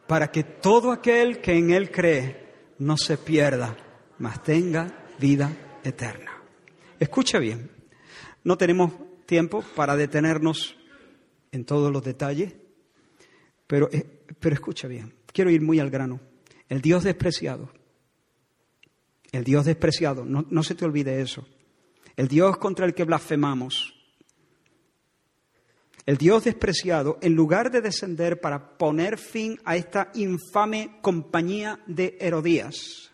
[0.07, 3.77] para que todo aquel que en Él cree no se pierda,
[4.19, 5.51] mas tenga vida
[5.85, 6.31] eterna.
[6.99, 7.71] Escucha bien,
[8.45, 8.93] no tenemos
[9.27, 10.77] tiempo para detenernos
[11.51, 12.55] en todos los detalles,
[13.67, 16.21] pero, eh, pero escucha bien, quiero ir muy al grano.
[16.69, 17.71] El Dios despreciado,
[19.31, 21.47] el Dios despreciado, no, no se te olvide eso,
[22.17, 23.95] el Dios contra el que blasfemamos,
[26.05, 32.17] el Dios despreciado, en lugar de descender para poner fin a esta infame compañía de
[32.21, 33.12] Herodías,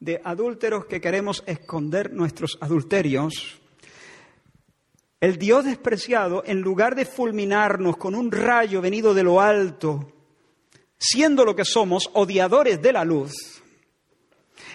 [0.00, 3.60] de adúlteros que queremos esconder nuestros adulterios,
[5.20, 10.12] El Dios despreciado, en lugar de fulminarnos con un rayo venido de lo alto,
[10.96, 13.62] siendo lo que somos, odiadores de la luz,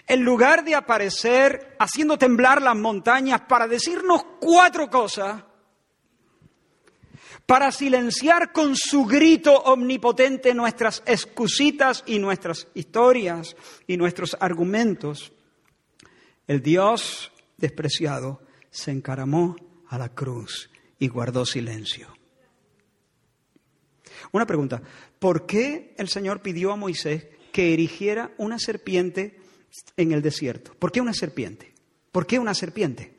[0.08, 5.44] en lugar de aparecer haciendo temblar las montañas para decirnos cuatro cosas,
[7.46, 15.34] para silenciar con su grito omnipotente nuestras excusitas y nuestras historias y nuestros argumentos,
[16.48, 19.56] el Dios despreciado se encaramó
[19.88, 20.70] a la cruz
[21.00, 22.08] y guardó silencio.
[24.32, 24.82] Una pregunta,
[25.20, 29.40] ¿por qué el Señor pidió a Moisés que erigiera una serpiente
[29.98, 30.74] en el desierto?
[30.76, 31.74] ¿Por qué una serpiente?
[32.12, 33.16] ¿Por qué una serpiente?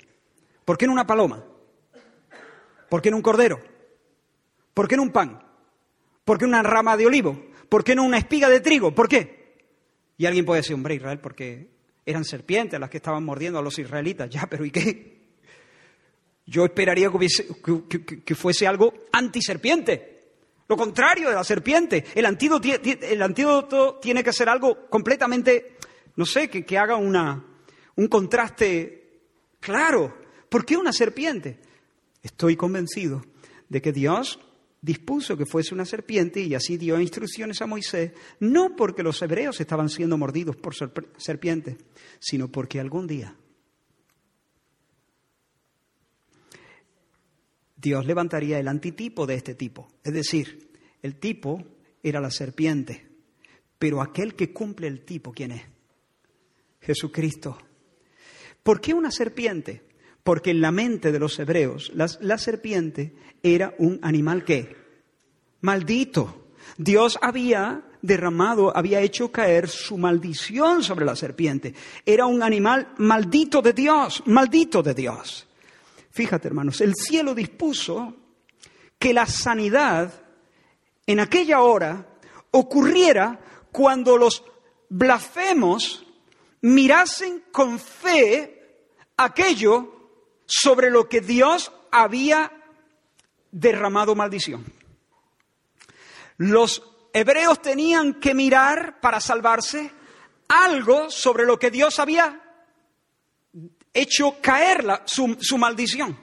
[0.64, 1.44] ¿Por qué no una paloma?
[2.88, 3.73] ¿Por qué no un cordero?
[4.74, 5.40] ¿Por qué no un pan?
[6.24, 7.46] ¿Por qué una rama de olivo?
[7.68, 8.94] ¿Por qué no una espiga de trigo?
[8.94, 9.56] ¿Por qué?
[10.18, 11.70] Y alguien puede decir, hombre, Israel, porque
[12.04, 14.28] eran serpientes las que estaban mordiendo a los israelitas.
[14.30, 15.14] Ya, pero ¿y qué?
[16.46, 20.12] Yo esperaría que, fuese algo antiserpiente.
[20.68, 22.04] Lo contrario de la serpiente.
[22.14, 25.76] El antídoto, tiene que ser algo completamente,
[26.16, 27.44] no sé, que, que haga una,
[27.96, 29.20] un contraste
[29.60, 30.14] claro.
[30.48, 31.58] ¿Por qué una serpiente?
[32.22, 33.24] Estoy convencido
[33.68, 34.38] de que Dios
[34.84, 39.58] dispuso que fuese una serpiente y así dio instrucciones a Moisés, no porque los hebreos
[39.58, 40.74] estaban siendo mordidos por
[41.16, 41.76] serpientes,
[42.18, 43.34] sino porque algún día
[47.76, 49.88] Dios levantaría el antitipo de este tipo.
[50.02, 50.70] Es decir,
[51.00, 51.64] el tipo
[52.02, 53.08] era la serpiente,
[53.78, 55.62] pero aquel que cumple el tipo, ¿quién es?
[56.80, 57.56] Jesucristo.
[58.62, 59.82] ¿Por qué una serpiente?
[60.24, 64.74] Porque en la mente de los hebreos la, serpiente era un animal que
[65.60, 66.48] maldito.
[66.78, 71.74] Dios había derramado, había hecho caer su maldición sobre la serpiente.
[72.04, 75.46] Era un animal maldito de Dios, maldito de Dios.
[76.10, 78.16] Fíjate, hermanos, el cielo dispuso
[78.98, 80.12] que la sanidad
[81.06, 82.08] en aquella hora
[82.50, 84.42] ocurriera cuando los
[84.88, 86.06] blasfemos
[86.62, 88.54] mirasen con fe
[89.16, 89.93] aquello
[90.56, 92.52] sobre lo que Dios había
[93.50, 94.64] derramado maldición.
[96.36, 96.82] Los
[97.12, 99.90] hebreos tenían que mirar para salvarse
[100.48, 102.40] algo sobre lo que Dios había
[103.92, 106.16] hecho caer su, su maldición.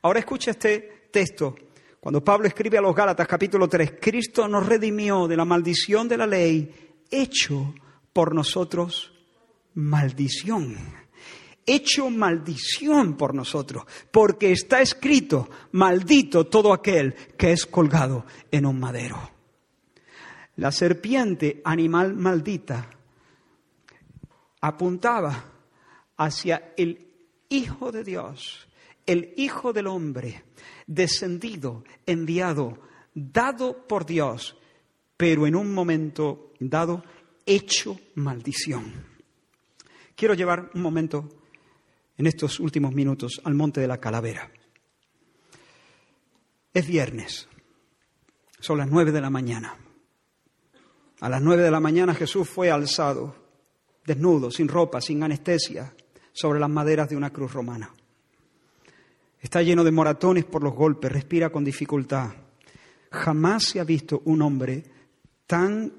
[0.00, 1.54] Ahora escucha este texto.
[2.00, 6.16] Cuando Pablo escribe a los Gálatas capítulo 3, Cristo nos redimió de la maldición de
[6.16, 7.74] la ley, hecho
[8.12, 9.12] por nosotros
[9.74, 11.03] maldición.
[11.66, 18.78] Hecho maldición por nosotros, porque está escrito, maldito todo aquel que es colgado en un
[18.78, 19.30] madero.
[20.56, 22.90] La serpiente, animal maldita,
[24.60, 25.52] apuntaba
[26.16, 27.08] hacia el
[27.48, 28.68] Hijo de Dios,
[29.06, 30.44] el Hijo del Hombre,
[30.86, 32.78] descendido, enviado,
[33.14, 34.56] dado por Dios,
[35.16, 37.04] pero en un momento dado,
[37.46, 38.92] hecho maldición.
[40.16, 41.28] Quiero llevar un momento
[42.16, 44.50] en estos últimos minutos al Monte de la Calavera.
[46.72, 47.48] Es viernes,
[48.60, 49.76] son las nueve de la mañana.
[51.20, 53.34] A las nueve de la mañana Jesús fue alzado,
[54.04, 55.94] desnudo, sin ropa, sin anestesia,
[56.32, 57.94] sobre las maderas de una cruz romana.
[59.40, 62.30] Está lleno de moratones por los golpes, respira con dificultad.
[63.10, 64.82] Jamás se ha visto un hombre
[65.46, 65.92] tan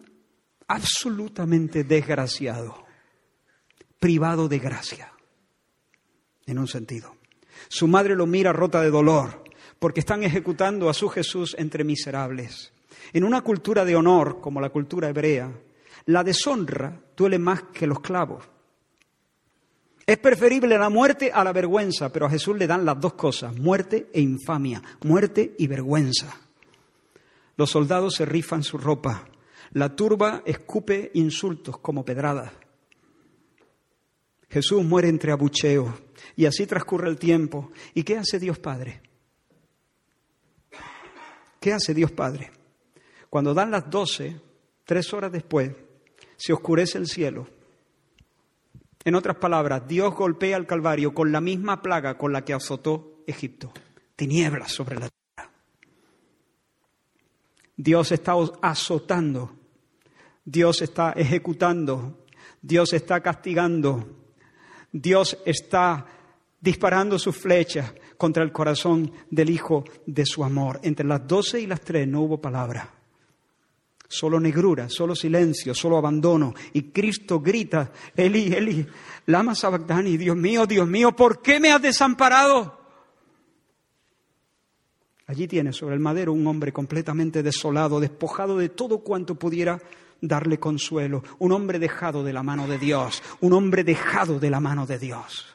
[0.68, 2.86] absolutamente desgraciado,
[4.00, 5.14] privado de gracia,
[6.46, 7.16] en un sentido.
[7.68, 9.44] Su madre lo mira rota de dolor,
[9.80, 12.74] porque están ejecutando a su Jesús entre miserables.
[13.14, 15.52] En una cultura de honor como la cultura hebrea,
[16.06, 18.44] la deshonra duele más que los clavos.
[20.06, 23.58] Es preferible la muerte a la vergüenza, pero a Jesús le dan las dos cosas,
[23.58, 26.42] muerte e infamia, muerte y vergüenza.
[27.58, 29.28] Los soldados se rifan su ropa,
[29.72, 32.52] la turba escupe insultos como pedradas.
[34.48, 36.05] Jesús muere entre abucheos
[36.36, 37.72] y así transcurre el tiempo.
[37.94, 39.02] ¿Y qué hace Dios Padre?
[41.60, 42.52] ¿Qué hace Dios Padre?
[43.30, 44.40] Cuando dan las doce,
[44.84, 45.72] tres horas después,
[46.38, 47.48] se oscurece el cielo
[49.06, 53.22] en otras palabras, Dios golpea al Calvario con la misma plaga con la que azotó
[53.28, 53.72] Egipto,
[54.16, 55.52] tinieblas sobre la tierra.
[57.78, 58.34] Dios está
[58.64, 59.56] azotando,
[60.44, 62.26] Dios está ejecutando,
[62.64, 64.08] Dios está castigando,
[64.92, 66.08] Dios está
[66.66, 70.80] disparando sus flechas contra el corazón del Hijo de su amor.
[70.82, 72.92] Entre las doce y las tres no hubo palabra
[74.08, 76.54] solo negrura, solo silencio, solo abandono.
[76.74, 78.86] Y Cristo grita, Eli, Eli,
[79.28, 82.80] lama sabactani, Dios mío, Dios mío, ¿por qué me has desamparado?
[85.28, 89.82] Allí tiene sobre el madero un hombre completamente desolado, despojado de todo cuanto pudiera
[90.22, 94.60] darle consuelo, un hombre dejado de la mano de Dios, un hombre dejado de la
[94.60, 95.55] mano de Dios.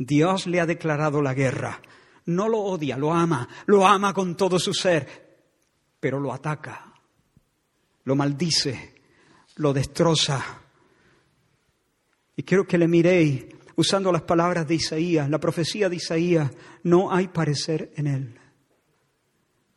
[0.00, 1.78] Dios le ha declarado la guerra.
[2.24, 5.38] No lo odia, lo ama, lo ama con todo su ser,
[6.00, 6.94] pero lo ataca,
[8.04, 8.94] lo maldice,
[9.56, 10.42] lo destroza.
[12.34, 13.44] Y quiero que le miréis
[13.76, 16.50] usando las palabras de Isaías, la profecía de Isaías,
[16.82, 18.40] no hay parecer en él,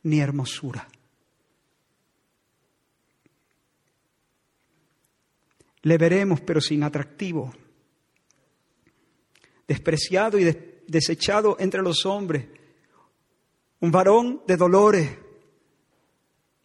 [0.04, 0.88] ni hermosura.
[5.82, 7.54] Le veremos, pero sin atractivo,
[9.68, 10.56] despreciado y
[10.88, 12.48] desechado entre los hombres,
[13.80, 15.18] un varón de dolores,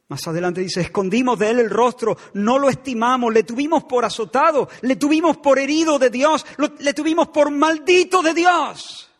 [0.08, 4.68] más adelante dice, escondimos de él el rostro, no lo estimamos, le tuvimos por azotado,
[4.80, 6.46] le tuvimos por herido de Dios,
[6.78, 9.10] le tuvimos por maldito de Dios.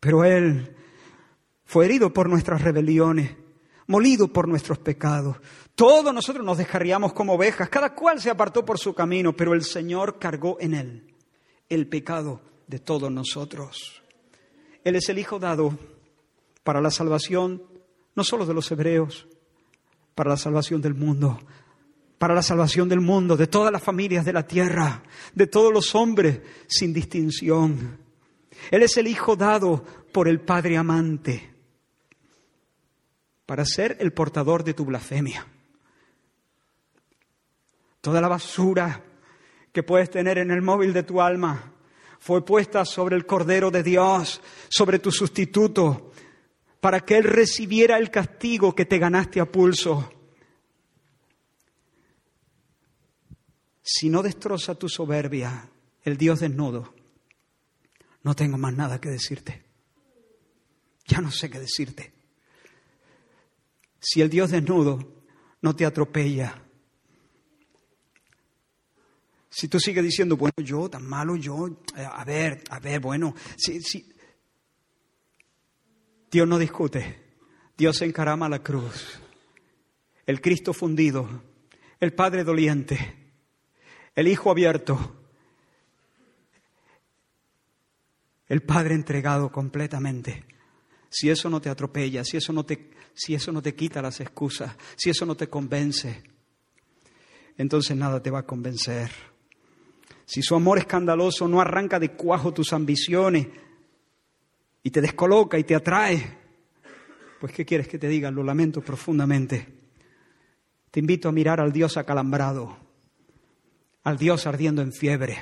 [0.00, 0.74] Pero él
[1.64, 3.36] fue herido por nuestras rebeliones,
[3.86, 5.36] molido por nuestros pecados.
[5.74, 9.62] Todos nosotros nos descarriamos como ovejas, cada cual se apartó por su camino, pero el
[9.62, 11.11] Señor cargó en él
[11.74, 14.02] el pecado de todos nosotros.
[14.84, 15.78] Él es el Hijo dado
[16.64, 17.62] para la salvación
[18.14, 19.26] no solo de los hebreos,
[20.14, 21.38] para la salvación del mundo,
[22.18, 25.02] para la salvación del mundo, de todas las familias de la tierra,
[25.34, 27.98] de todos los hombres, sin distinción.
[28.70, 31.50] Él es el Hijo dado por el Padre amante
[33.46, 35.46] para ser el portador de tu blasfemia.
[38.00, 39.04] Toda la basura
[39.72, 41.72] que puedes tener en el móvil de tu alma
[42.22, 46.12] fue puesta sobre el Cordero de Dios, sobre tu sustituto,
[46.80, 50.12] para que Él recibiera el castigo que te ganaste a pulso.
[53.82, 55.68] Si no destroza tu soberbia,
[56.04, 56.94] el Dios desnudo,
[58.22, 59.64] no tengo más nada que decirte.
[61.06, 62.12] Ya no sé qué decirte.
[63.98, 65.24] Si el Dios desnudo
[65.60, 66.61] no te atropella,
[69.54, 73.34] si tú sigues diciendo, bueno, yo tan malo, yo, eh, a ver, a ver, bueno,
[73.56, 74.10] si, si,
[76.30, 77.20] Dios no discute.
[77.76, 79.20] Dios encarama la cruz.
[80.24, 81.42] El Cristo fundido,
[82.00, 83.34] el Padre doliente,
[84.14, 85.20] el Hijo abierto,
[88.46, 90.46] el Padre entregado completamente.
[91.10, 94.18] Si eso no te atropella, si eso no te, si eso no te quita las
[94.20, 96.22] excusas, si eso no te convence,
[97.58, 99.31] entonces nada te va a convencer.
[100.24, 103.48] Si su amor escandaloso no arranca de cuajo tus ambiciones,
[104.82, 106.38] y te descoloca y te atrae,
[107.40, 108.30] pues ¿qué quieres que te diga?
[108.30, 109.66] Lo lamento profundamente.
[110.90, 112.76] Te invito a mirar al Dios acalambrado,
[114.02, 115.38] al Dios ardiendo en fiebre.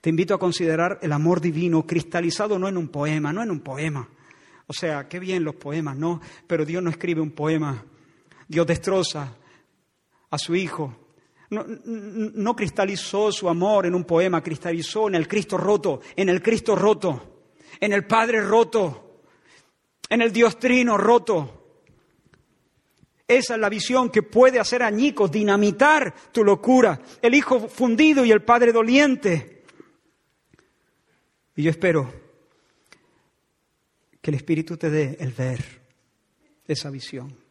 [0.00, 3.60] Te invito a considerar el amor divino cristalizado no en un poema, no en un
[3.60, 4.08] poema.
[4.66, 6.20] O sea, qué bien los poemas, ¿no?
[6.46, 7.84] Pero Dios no escribe un poema.
[8.48, 9.36] Dios destroza
[10.30, 11.01] a su Hijo.
[11.52, 16.74] No, cristalizó su amor en un poema, cristalizó en el Cristo roto, en el Cristo
[16.74, 17.32] roto
[17.82, 19.22] en el Padre roto,
[20.08, 21.58] en el Dios trino roto.
[23.26, 27.00] Esa es la visión que puede hacer añicos, dinamitar tu locura.
[27.20, 29.64] El Hijo fundido y el Padre doliente.
[31.56, 32.12] Y yo espero
[34.20, 35.82] que el Espíritu te dé el ver
[36.68, 37.41] esa visión.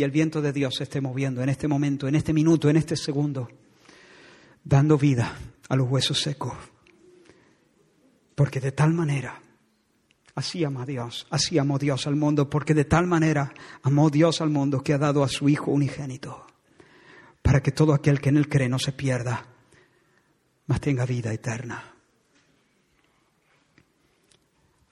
[0.00, 2.78] Y el viento de Dios se esté moviendo en este momento, en este minuto, en
[2.78, 3.50] este segundo,
[4.64, 5.36] dando vida
[5.68, 6.54] a los huesos secos.
[8.34, 9.42] Porque de tal manera
[10.34, 14.48] Así ama Dios, así amó Dios al mundo, porque de tal manera amó Dios al
[14.48, 16.46] mundo que ha dado a su Hijo unigénito,
[17.42, 19.48] para que todo aquel que en él cree no se pierda,
[20.66, 21.92] mas tenga vida eterna.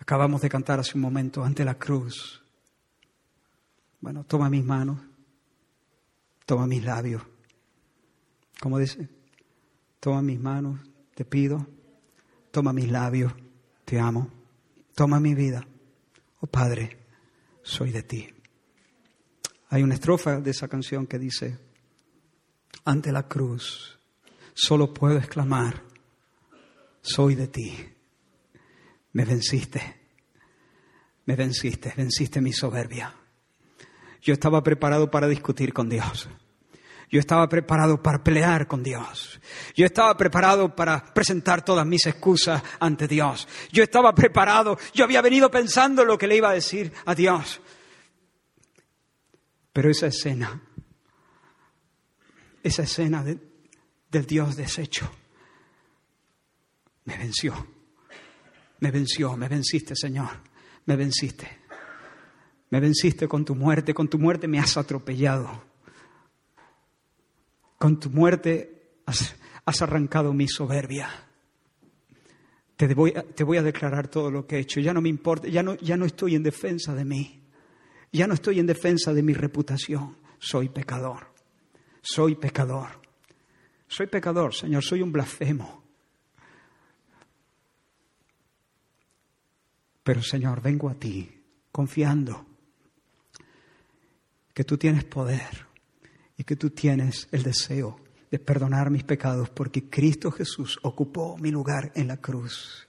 [0.00, 2.42] Acabamos de cantar hace un momento ante la cruz.
[4.00, 5.00] Bueno, toma mis manos,
[6.46, 7.22] toma mis labios.
[8.60, 9.08] ¿Cómo dice?
[10.00, 10.80] Toma mis manos,
[11.14, 11.66] te pido,
[12.50, 13.32] toma mis labios,
[13.84, 14.38] te amo
[14.98, 15.64] toma mi vida.
[16.40, 16.98] Oh Padre,
[17.62, 18.28] soy de ti.
[19.68, 21.56] Hay una estrofa de esa canción que dice,
[22.84, 23.96] ante la cruz
[24.54, 25.84] solo puedo exclamar,
[27.00, 27.76] soy de ti.
[29.12, 29.80] Me venciste,
[31.26, 33.14] me venciste, venciste mi soberbia.
[34.28, 36.28] Yo estaba preparado para discutir con Dios.
[37.10, 39.40] Yo estaba preparado para pelear con Dios.
[39.74, 43.48] Yo estaba preparado para presentar todas mis excusas ante Dios.
[43.72, 47.62] Yo estaba preparado, yo había venido pensando lo que le iba a decir a Dios.
[49.72, 50.60] Pero esa escena,
[52.62, 55.10] esa escena del Dios deshecho,
[57.06, 57.66] me venció.
[58.80, 60.28] Me venció, me venciste, Señor.
[60.84, 61.57] me venciste.
[62.70, 65.64] Me venciste con tu muerte, con tu muerte me has atropellado.
[67.78, 71.08] Con tu muerte has, arrancado mi soberbia.
[72.76, 74.80] Te voy, a, declarar todo lo que he hecho.
[74.80, 77.42] Ya no me importa, ya no estoy en defensa de mí.
[78.12, 80.16] Ya no estoy en defensa de mi reputación.
[80.38, 81.32] Soy pecador.
[82.02, 83.00] Soy pecador.
[83.88, 85.82] Soy pecador, Señor, soy un blasfemo.
[90.02, 91.30] Pero, Señor, vengo a ti
[91.72, 92.47] confiando
[94.58, 95.68] que tú tienes poder
[96.36, 101.52] y que tú tienes el deseo de perdonar mis pecados porque Cristo Jesús ocupó mi
[101.52, 102.88] lugar en la cruz.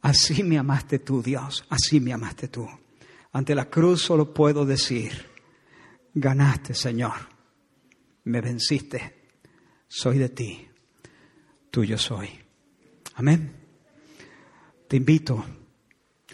[0.00, 2.66] Así me amaste tú, Dios, así me amaste tú.
[3.30, 5.26] Ante la cruz solo puedo decir,
[6.14, 7.28] ganaste, Señor,
[8.24, 9.28] me venciste,
[9.86, 10.66] soy de ti,
[11.70, 12.30] tuyo soy.
[13.16, 13.52] Amén.
[14.88, 15.44] Te invito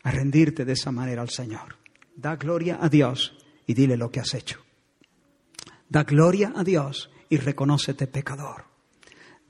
[0.04, 1.78] a rendirte de esa manera al Señor.
[2.14, 4.60] Da gloria a Dios y dile lo que has hecho.
[5.88, 8.64] Da gloria a Dios y reconócete pecador.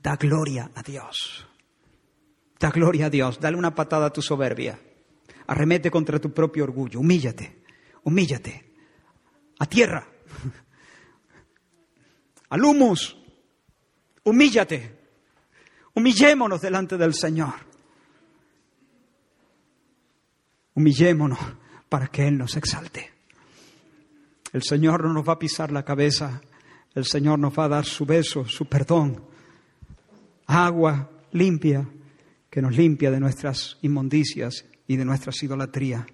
[0.01, 1.47] Da gloria a Dios.
[2.59, 3.39] Da gloria a Dios.
[3.39, 4.79] Dale una patada a tu soberbia.
[5.47, 6.99] Arremete contra tu propio orgullo.
[6.99, 7.63] Humíllate.
[8.03, 8.73] Humíllate.
[9.59, 10.07] A tierra.
[12.49, 13.17] Al humus.
[14.23, 14.99] Humíllate.
[15.95, 17.53] Humillémonos delante del Señor.
[20.73, 21.39] Humillémonos
[21.89, 23.14] para que Él nos exalte.
[24.55, 26.41] El Señor no nos va a pisar la cabeza,
[26.93, 29.21] el Señor nos va a dar su beso, su perdón,
[30.47, 31.85] agua limpia
[32.49, 36.05] que nos limpia de nuestras inmundicias y de nuestras idolatrías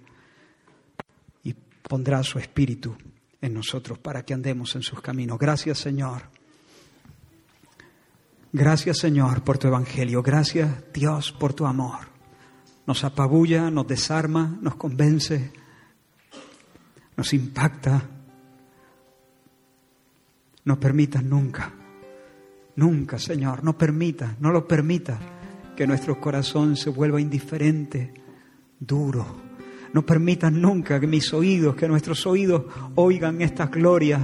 [1.44, 2.96] y pondrá su espíritu
[3.40, 5.38] en nosotros para que andemos en sus caminos.
[5.38, 6.22] Gracias Señor.
[8.52, 10.20] Gracias Señor por tu evangelio.
[10.20, 12.10] Gracias Dios por tu amor
[12.88, 15.52] nos apabulla, nos desarma, nos convence,
[17.16, 18.21] nos impacta.
[20.64, 21.72] No permitas nunca,
[22.76, 25.18] nunca, Señor, no permita, no lo permita
[25.76, 28.14] que nuestro corazón se vuelva indiferente,
[28.78, 29.26] duro.
[29.92, 34.20] No permitas nunca que mis oídos, que nuestros oídos oigan esta gloria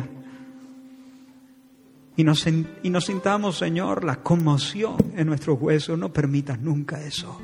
[2.19, 5.97] y nos, y nos sintamos, Señor, la conmoción en nuestros huesos.
[5.97, 7.41] No permitas nunca eso.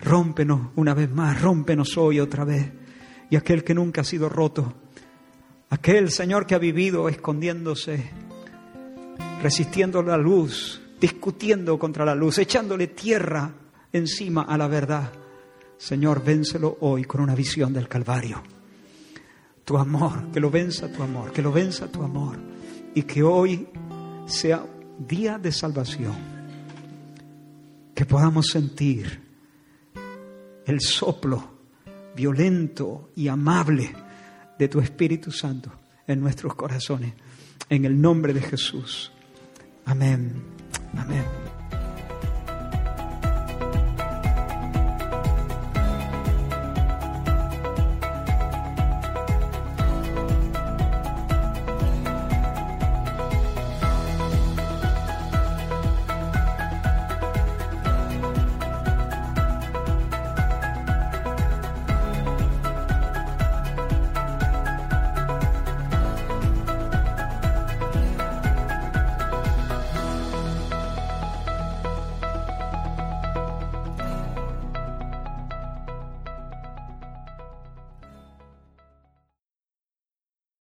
[0.00, 2.72] Rómpenos una vez más, rómpenos hoy otra vez.
[3.28, 4.72] Y aquel que nunca ha sido roto,
[5.72, 8.10] aquel Señor que ha vivido escondiéndose,
[9.42, 13.50] resistiendo la luz, discutiendo contra la luz, echándole tierra
[13.90, 15.10] encima a la verdad.
[15.78, 18.42] Señor, vénselo hoy con una visión del Calvario.
[19.64, 22.36] Tu amor, que lo venza tu amor, que lo venza tu amor.
[22.94, 23.66] Y que hoy
[24.26, 24.66] sea
[24.98, 26.16] día de salvación.
[27.94, 29.22] Que podamos sentir
[30.66, 31.50] el soplo
[32.14, 34.01] violento y amable
[34.62, 35.72] de tu Espíritu Santo
[36.06, 37.12] en nuestros corazones.
[37.68, 39.10] En el nombre de Jesús.
[39.84, 40.40] Amén.
[40.96, 41.51] Amén.